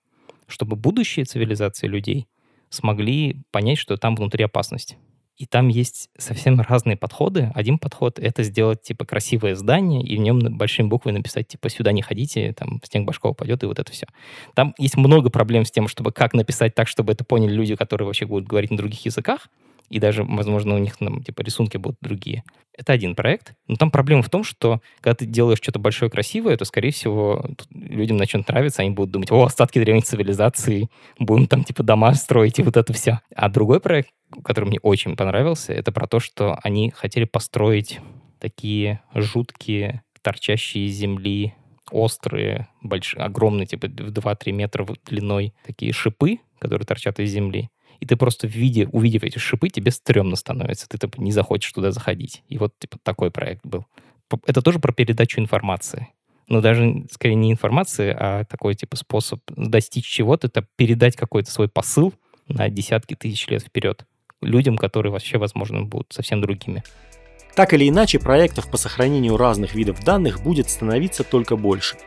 чтобы 0.47 0.75
будущие 0.75 1.25
цивилизации 1.25 1.87
людей 1.87 2.27
смогли 2.69 3.43
понять, 3.51 3.77
что 3.77 3.97
там 3.97 4.15
внутри 4.15 4.43
опасность. 4.43 4.97
И 5.37 5.45
там 5.45 5.67
есть 5.67 6.09
совсем 6.17 6.59
разные 6.59 6.97
подходы. 6.97 7.51
Один 7.53 7.77
подход— 7.77 8.17
это 8.19 8.41
сделать, 8.41 8.81
типа, 8.81 9.05
красивое 9.05 9.55
здание 9.55 10.03
и 10.03 10.17
в 10.17 10.19
нем 10.19 10.39
большими 10.57 10.87
буквами 10.87 11.17
написать, 11.17 11.47
типа, 11.47 11.69
сюда 11.69 11.91
не 11.91 12.01
ходите, 12.01 12.53
там, 12.53 12.81
снег 12.83 13.05
башкова 13.05 13.33
пойдет, 13.33 13.61
и 13.63 13.67
вот 13.67 13.77
это 13.77 13.91
все. 13.91 14.07
Там 14.55 14.73
есть 14.79 14.97
много 14.97 15.29
проблем 15.29 15.63
с 15.63 15.71
тем, 15.71 15.87
чтобы 15.87 16.11
как 16.11 16.33
написать 16.33 16.73
так, 16.73 16.87
чтобы 16.87 17.13
это 17.13 17.23
поняли 17.23 17.53
люди, 17.53 17.75
которые 17.75 18.07
вообще 18.07 18.25
будут 18.25 18.47
говорить 18.47 18.71
на 18.71 18.77
других 18.77 19.05
языках 19.05 19.47
и 19.89 19.99
даже, 19.99 20.23
возможно, 20.23 20.75
у 20.75 20.77
них 20.77 20.97
там, 20.97 21.23
типа, 21.23 21.41
рисунки 21.41 21.77
будут 21.77 21.97
другие. 22.01 22.43
Это 22.77 22.93
один 22.93 23.15
проект. 23.15 23.53
Но 23.67 23.75
там 23.75 23.89
проблема 23.89 24.21
в 24.21 24.29
том, 24.29 24.43
что 24.43 24.81
когда 24.99 25.15
ты 25.15 25.25
делаешь 25.25 25.59
что-то 25.61 25.79
большое, 25.79 26.11
красивое, 26.11 26.57
то, 26.57 26.65
скорее 26.65 26.91
всего, 26.91 27.45
людям 27.71 28.17
начнет 28.17 28.47
нравиться, 28.47 28.81
они 28.81 28.91
будут 28.91 29.11
думать, 29.11 29.31
о, 29.31 29.43
остатки 29.43 29.79
древней 29.79 30.01
цивилизации, 30.01 30.89
будем 31.19 31.47
там, 31.47 31.63
типа, 31.63 31.83
дома 31.83 32.13
строить 32.13 32.59
и 32.59 32.63
вот 32.63 32.77
это 32.77 32.91
все. 32.93 33.21
А 33.35 33.49
другой 33.49 33.79
проект, 33.79 34.09
который 34.43 34.65
мне 34.65 34.79
очень 34.81 35.15
понравился, 35.15 35.73
это 35.73 35.91
про 35.91 36.07
то, 36.07 36.19
что 36.19 36.59
они 36.63 36.91
хотели 36.91 37.23
построить 37.23 37.99
такие 38.39 39.01
жуткие, 39.15 40.03
торчащие 40.21 40.87
из 40.87 40.95
земли 40.95 41.53
острые, 41.91 42.67
большие, 42.81 43.23
огромные, 43.23 43.65
типа 43.65 43.87
в 43.87 44.11
2-3 44.11 44.51
метра 44.51 44.85
длиной, 45.05 45.53
такие 45.65 45.93
шипы, 45.93 46.39
которые 46.59 46.85
торчат 46.85 47.19
из 47.19 47.31
земли 47.31 47.69
и 47.99 48.05
ты 48.05 48.15
просто 48.15 48.47
в 48.47 48.51
виде, 48.51 48.87
увидев 48.91 49.23
эти 49.23 49.37
шипы, 49.37 49.69
тебе 49.69 49.91
стрёмно 49.91 50.35
становится, 50.35 50.87
ты 50.87 50.97
типа, 50.97 51.19
не 51.21 51.31
захочешь 51.31 51.71
туда 51.71 51.91
заходить. 51.91 52.43
И 52.47 52.57
вот 52.57 52.77
типа 52.79 52.97
такой 53.03 53.31
проект 53.31 53.65
был. 53.65 53.85
Это 54.45 54.61
тоже 54.61 54.79
про 54.79 54.91
передачу 54.91 55.39
информации. 55.39 56.07
Но 56.47 56.61
даже 56.61 57.05
скорее 57.11 57.35
не 57.35 57.51
информации, 57.51 58.15
а 58.17 58.45
такой 58.45 58.75
типа 58.75 58.95
способ 58.95 59.41
достичь 59.47 60.05
чего-то, 60.05 60.47
это 60.47 60.65
передать 60.75 61.15
какой-то 61.15 61.51
свой 61.51 61.67
посыл 61.67 62.13
на 62.47 62.69
десятки 62.69 63.15
тысяч 63.15 63.47
лет 63.47 63.63
вперед 63.63 64.05
людям, 64.41 64.77
которые 64.77 65.11
вообще, 65.11 65.37
возможно, 65.37 65.83
будут 65.83 66.13
совсем 66.13 66.41
другими. 66.41 66.83
Так 67.57 67.73
или 67.73 67.89
иначе, 67.89 68.19
проектов 68.19 68.69
по 68.69 68.77
сохранению 68.77 69.35
разных 69.35 69.73
видов 69.73 70.03
данных 70.03 70.43
будет 70.43 70.69
становиться 70.69 71.23
только 71.23 71.55
больше. 71.55 71.97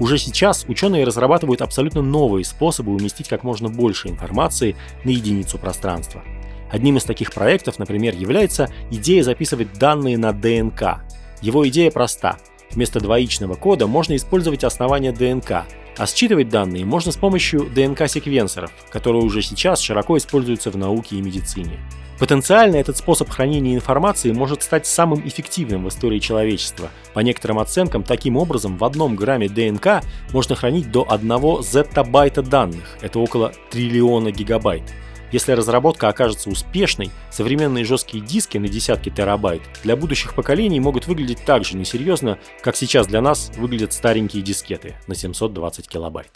Уже 0.00 0.18
сейчас 0.18 0.64
ученые 0.66 1.04
разрабатывают 1.04 1.62
абсолютно 1.62 2.02
новые 2.02 2.44
способы 2.44 2.92
уместить 2.92 3.28
как 3.28 3.44
можно 3.44 3.68
больше 3.68 4.08
информации 4.08 4.74
на 5.04 5.10
единицу 5.10 5.58
пространства. 5.58 6.24
Одним 6.72 6.96
из 6.96 7.04
таких 7.04 7.32
проектов, 7.32 7.78
например, 7.78 8.16
является 8.16 8.68
идея 8.90 9.22
записывать 9.22 9.74
данные 9.74 10.18
на 10.18 10.32
ДНК. 10.32 11.02
Его 11.40 11.68
идея 11.68 11.92
проста. 11.92 12.38
Вместо 12.72 12.98
двоичного 12.98 13.54
кода 13.54 13.86
можно 13.86 14.16
использовать 14.16 14.64
основание 14.64 15.12
ДНК, 15.12 15.66
а 15.96 16.06
считывать 16.06 16.48
данные 16.48 16.84
можно 16.84 17.12
с 17.12 17.16
помощью 17.16 17.68
ДНК-секвенсоров, 17.74 18.70
которые 18.90 19.22
уже 19.22 19.42
сейчас 19.42 19.80
широко 19.80 20.16
используются 20.16 20.70
в 20.70 20.76
науке 20.76 21.16
и 21.16 21.22
медицине. 21.22 21.78
Потенциально 22.18 22.76
этот 22.76 22.96
способ 22.96 23.28
хранения 23.28 23.74
информации 23.74 24.32
может 24.32 24.62
стать 24.62 24.86
самым 24.86 25.26
эффективным 25.28 25.84
в 25.84 25.88
истории 25.88 26.18
человечества. 26.18 26.90
По 27.12 27.20
некоторым 27.20 27.58
оценкам, 27.58 28.02
таким 28.02 28.38
образом 28.38 28.78
в 28.78 28.84
одном 28.84 29.16
грамме 29.16 29.48
ДНК 29.48 30.02
можно 30.32 30.54
хранить 30.54 30.90
до 30.90 31.06
1 31.10 31.62
зеттабайта 31.62 32.42
данных, 32.42 32.96
это 33.02 33.18
около 33.18 33.52
триллиона 33.70 34.30
гигабайт. 34.30 34.84
Если 35.32 35.52
разработка 35.52 36.08
окажется 36.08 36.50
успешной, 36.50 37.10
современные 37.30 37.84
жесткие 37.84 38.24
диски 38.24 38.58
на 38.58 38.68
десятки 38.68 39.10
терабайт 39.10 39.62
для 39.82 39.96
будущих 39.96 40.34
поколений 40.34 40.78
могут 40.78 41.06
выглядеть 41.06 41.44
так 41.44 41.64
же 41.64 41.76
несерьезно, 41.76 42.38
как 42.62 42.76
сейчас 42.76 43.06
для 43.08 43.20
нас 43.20 43.50
выглядят 43.56 43.92
старенькие 43.92 44.42
дискеты 44.42 44.94
на 45.08 45.14
720 45.14 45.88
килобайт. 45.88 46.30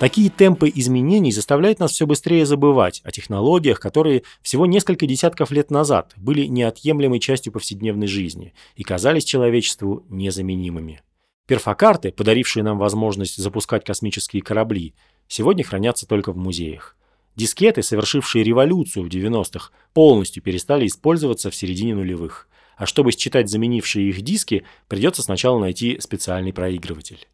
Такие 0.00 0.28
темпы 0.28 0.70
изменений 0.74 1.32
заставляют 1.32 1.78
нас 1.78 1.92
все 1.92 2.04
быстрее 2.04 2.44
забывать 2.44 3.00
о 3.04 3.12
технологиях, 3.12 3.78
которые 3.78 4.24
всего 4.42 4.66
несколько 4.66 5.06
десятков 5.06 5.52
лет 5.52 5.70
назад 5.70 6.12
были 6.16 6.46
неотъемлемой 6.46 7.20
частью 7.20 7.52
повседневной 7.52 8.08
жизни 8.08 8.52
и 8.74 8.82
казались 8.82 9.24
человечеству 9.24 10.04
незаменимыми. 10.10 11.00
Перфокарты, 11.46 12.10
подарившие 12.10 12.62
нам 12.62 12.78
возможность 12.78 13.36
запускать 13.36 13.84
космические 13.84 14.40
корабли, 14.40 14.94
сегодня 15.28 15.62
хранятся 15.62 16.06
только 16.06 16.32
в 16.32 16.38
музеях. 16.38 16.96
Дискеты, 17.36 17.82
совершившие 17.82 18.42
революцию 18.42 19.04
в 19.04 19.08
90-х, 19.08 19.70
полностью 19.92 20.42
перестали 20.42 20.86
использоваться 20.86 21.50
в 21.50 21.54
середине 21.54 21.96
нулевых. 21.96 22.48
А 22.78 22.86
чтобы 22.86 23.12
считать 23.12 23.50
заменившие 23.50 24.08
их 24.08 24.22
диски, 24.22 24.64
придется 24.88 25.20
сначала 25.20 25.58
найти 25.58 26.00
специальный 26.00 26.54
проигрыватель. 26.54 27.28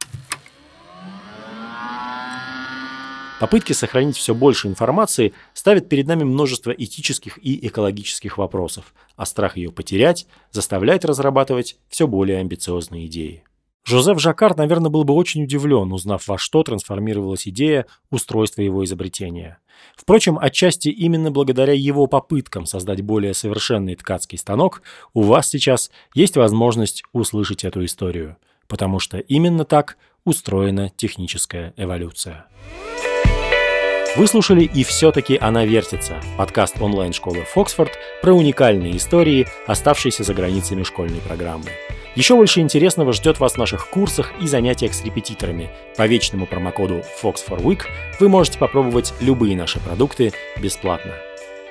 Попытки 3.38 3.72
сохранить 3.72 4.16
все 4.16 4.34
больше 4.34 4.66
информации 4.66 5.34
ставят 5.54 5.88
перед 5.88 6.08
нами 6.08 6.24
множество 6.24 6.72
этических 6.72 7.38
и 7.42 7.64
экологических 7.66 8.38
вопросов, 8.38 8.92
а 9.14 9.24
страх 9.24 9.56
ее 9.56 9.70
потерять 9.70 10.26
заставляет 10.50 11.04
разрабатывать 11.04 11.78
все 11.88 12.08
более 12.08 12.38
амбициозные 12.38 13.06
идеи. 13.06 13.44
Жозеф 13.84 14.20
Жаккард, 14.20 14.58
наверное, 14.58 14.90
был 14.90 15.04
бы 15.04 15.14
очень 15.14 15.44
удивлен, 15.44 15.92
узнав, 15.92 16.28
во 16.28 16.38
что 16.38 16.62
трансформировалась 16.62 17.48
идея 17.48 17.86
устройства 18.10 18.62
его 18.62 18.84
изобретения. 18.84 19.58
Впрочем, 19.96 20.38
отчасти 20.38 20.88
именно 20.88 21.30
благодаря 21.30 21.72
его 21.72 22.06
попыткам 22.06 22.66
создать 22.66 23.00
более 23.00 23.34
совершенный 23.34 23.96
ткацкий 23.96 24.38
станок, 24.38 24.82
у 25.14 25.22
вас 25.22 25.48
сейчас 25.48 25.90
есть 26.14 26.36
возможность 26.36 27.02
услышать 27.12 27.64
эту 27.64 27.84
историю, 27.84 28.36
потому 28.68 28.98
что 28.98 29.18
именно 29.18 29.64
так 29.64 29.96
устроена 30.24 30.90
техническая 30.94 31.72
эволюция. 31.76 32.46
Вы 34.16 34.26
слушали 34.26 34.64
«И 34.64 34.82
все-таки 34.82 35.38
она 35.40 35.64
вертится»– 35.64 36.20
подкаст 36.36 36.82
онлайн-школы 36.82 37.44
«Фоксфорд» 37.44 37.92
про 38.20 38.32
уникальные 38.32 38.96
истории, 38.96 39.46
оставшиеся 39.66 40.24
за 40.24 40.34
границами 40.34 40.82
школьной 40.82 41.20
программы. 41.20 41.66
Еще 42.16 42.34
больше 42.34 42.60
интересного 42.60 43.12
ждет 43.12 43.38
вас 43.38 43.52
в 43.52 43.58
наших 43.58 43.88
курсах 43.88 44.32
и 44.40 44.46
занятиях 44.46 44.94
с 44.94 45.04
репетиторами. 45.04 45.70
По 45.96 46.06
вечному 46.06 46.46
промокоду 46.46 47.02
FOX4Week 47.22 47.82
вы 48.18 48.28
можете 48.28 48.58
попробовать 48.58 49.14
любые 49.20 49.56
наши 49.56 49.78
продукты 49.78 50.32
бесплатно. 50.60 51.12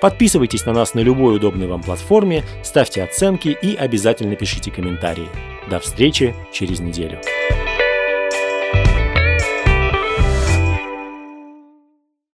Подписывайтесь 0.01 0.65
на 0.65 0.71
нас 0.71 0.93
на 0.93 1.01
любой 1.01 1.35
удобной 1.35 1.67
вам 1.67 1.83
платформе, 1.83 2.45
ставьте 2.63 3.03
оценки 3.03 3.49
и 3.49 3.75
обязательно 3.75 4.37
пишите 4.37 4.71
комментарии. 4.71 5.27
До 5.69 5.79
встречи 5.79 6.33
через 6.53 6.79
неделю. 6.79 7.19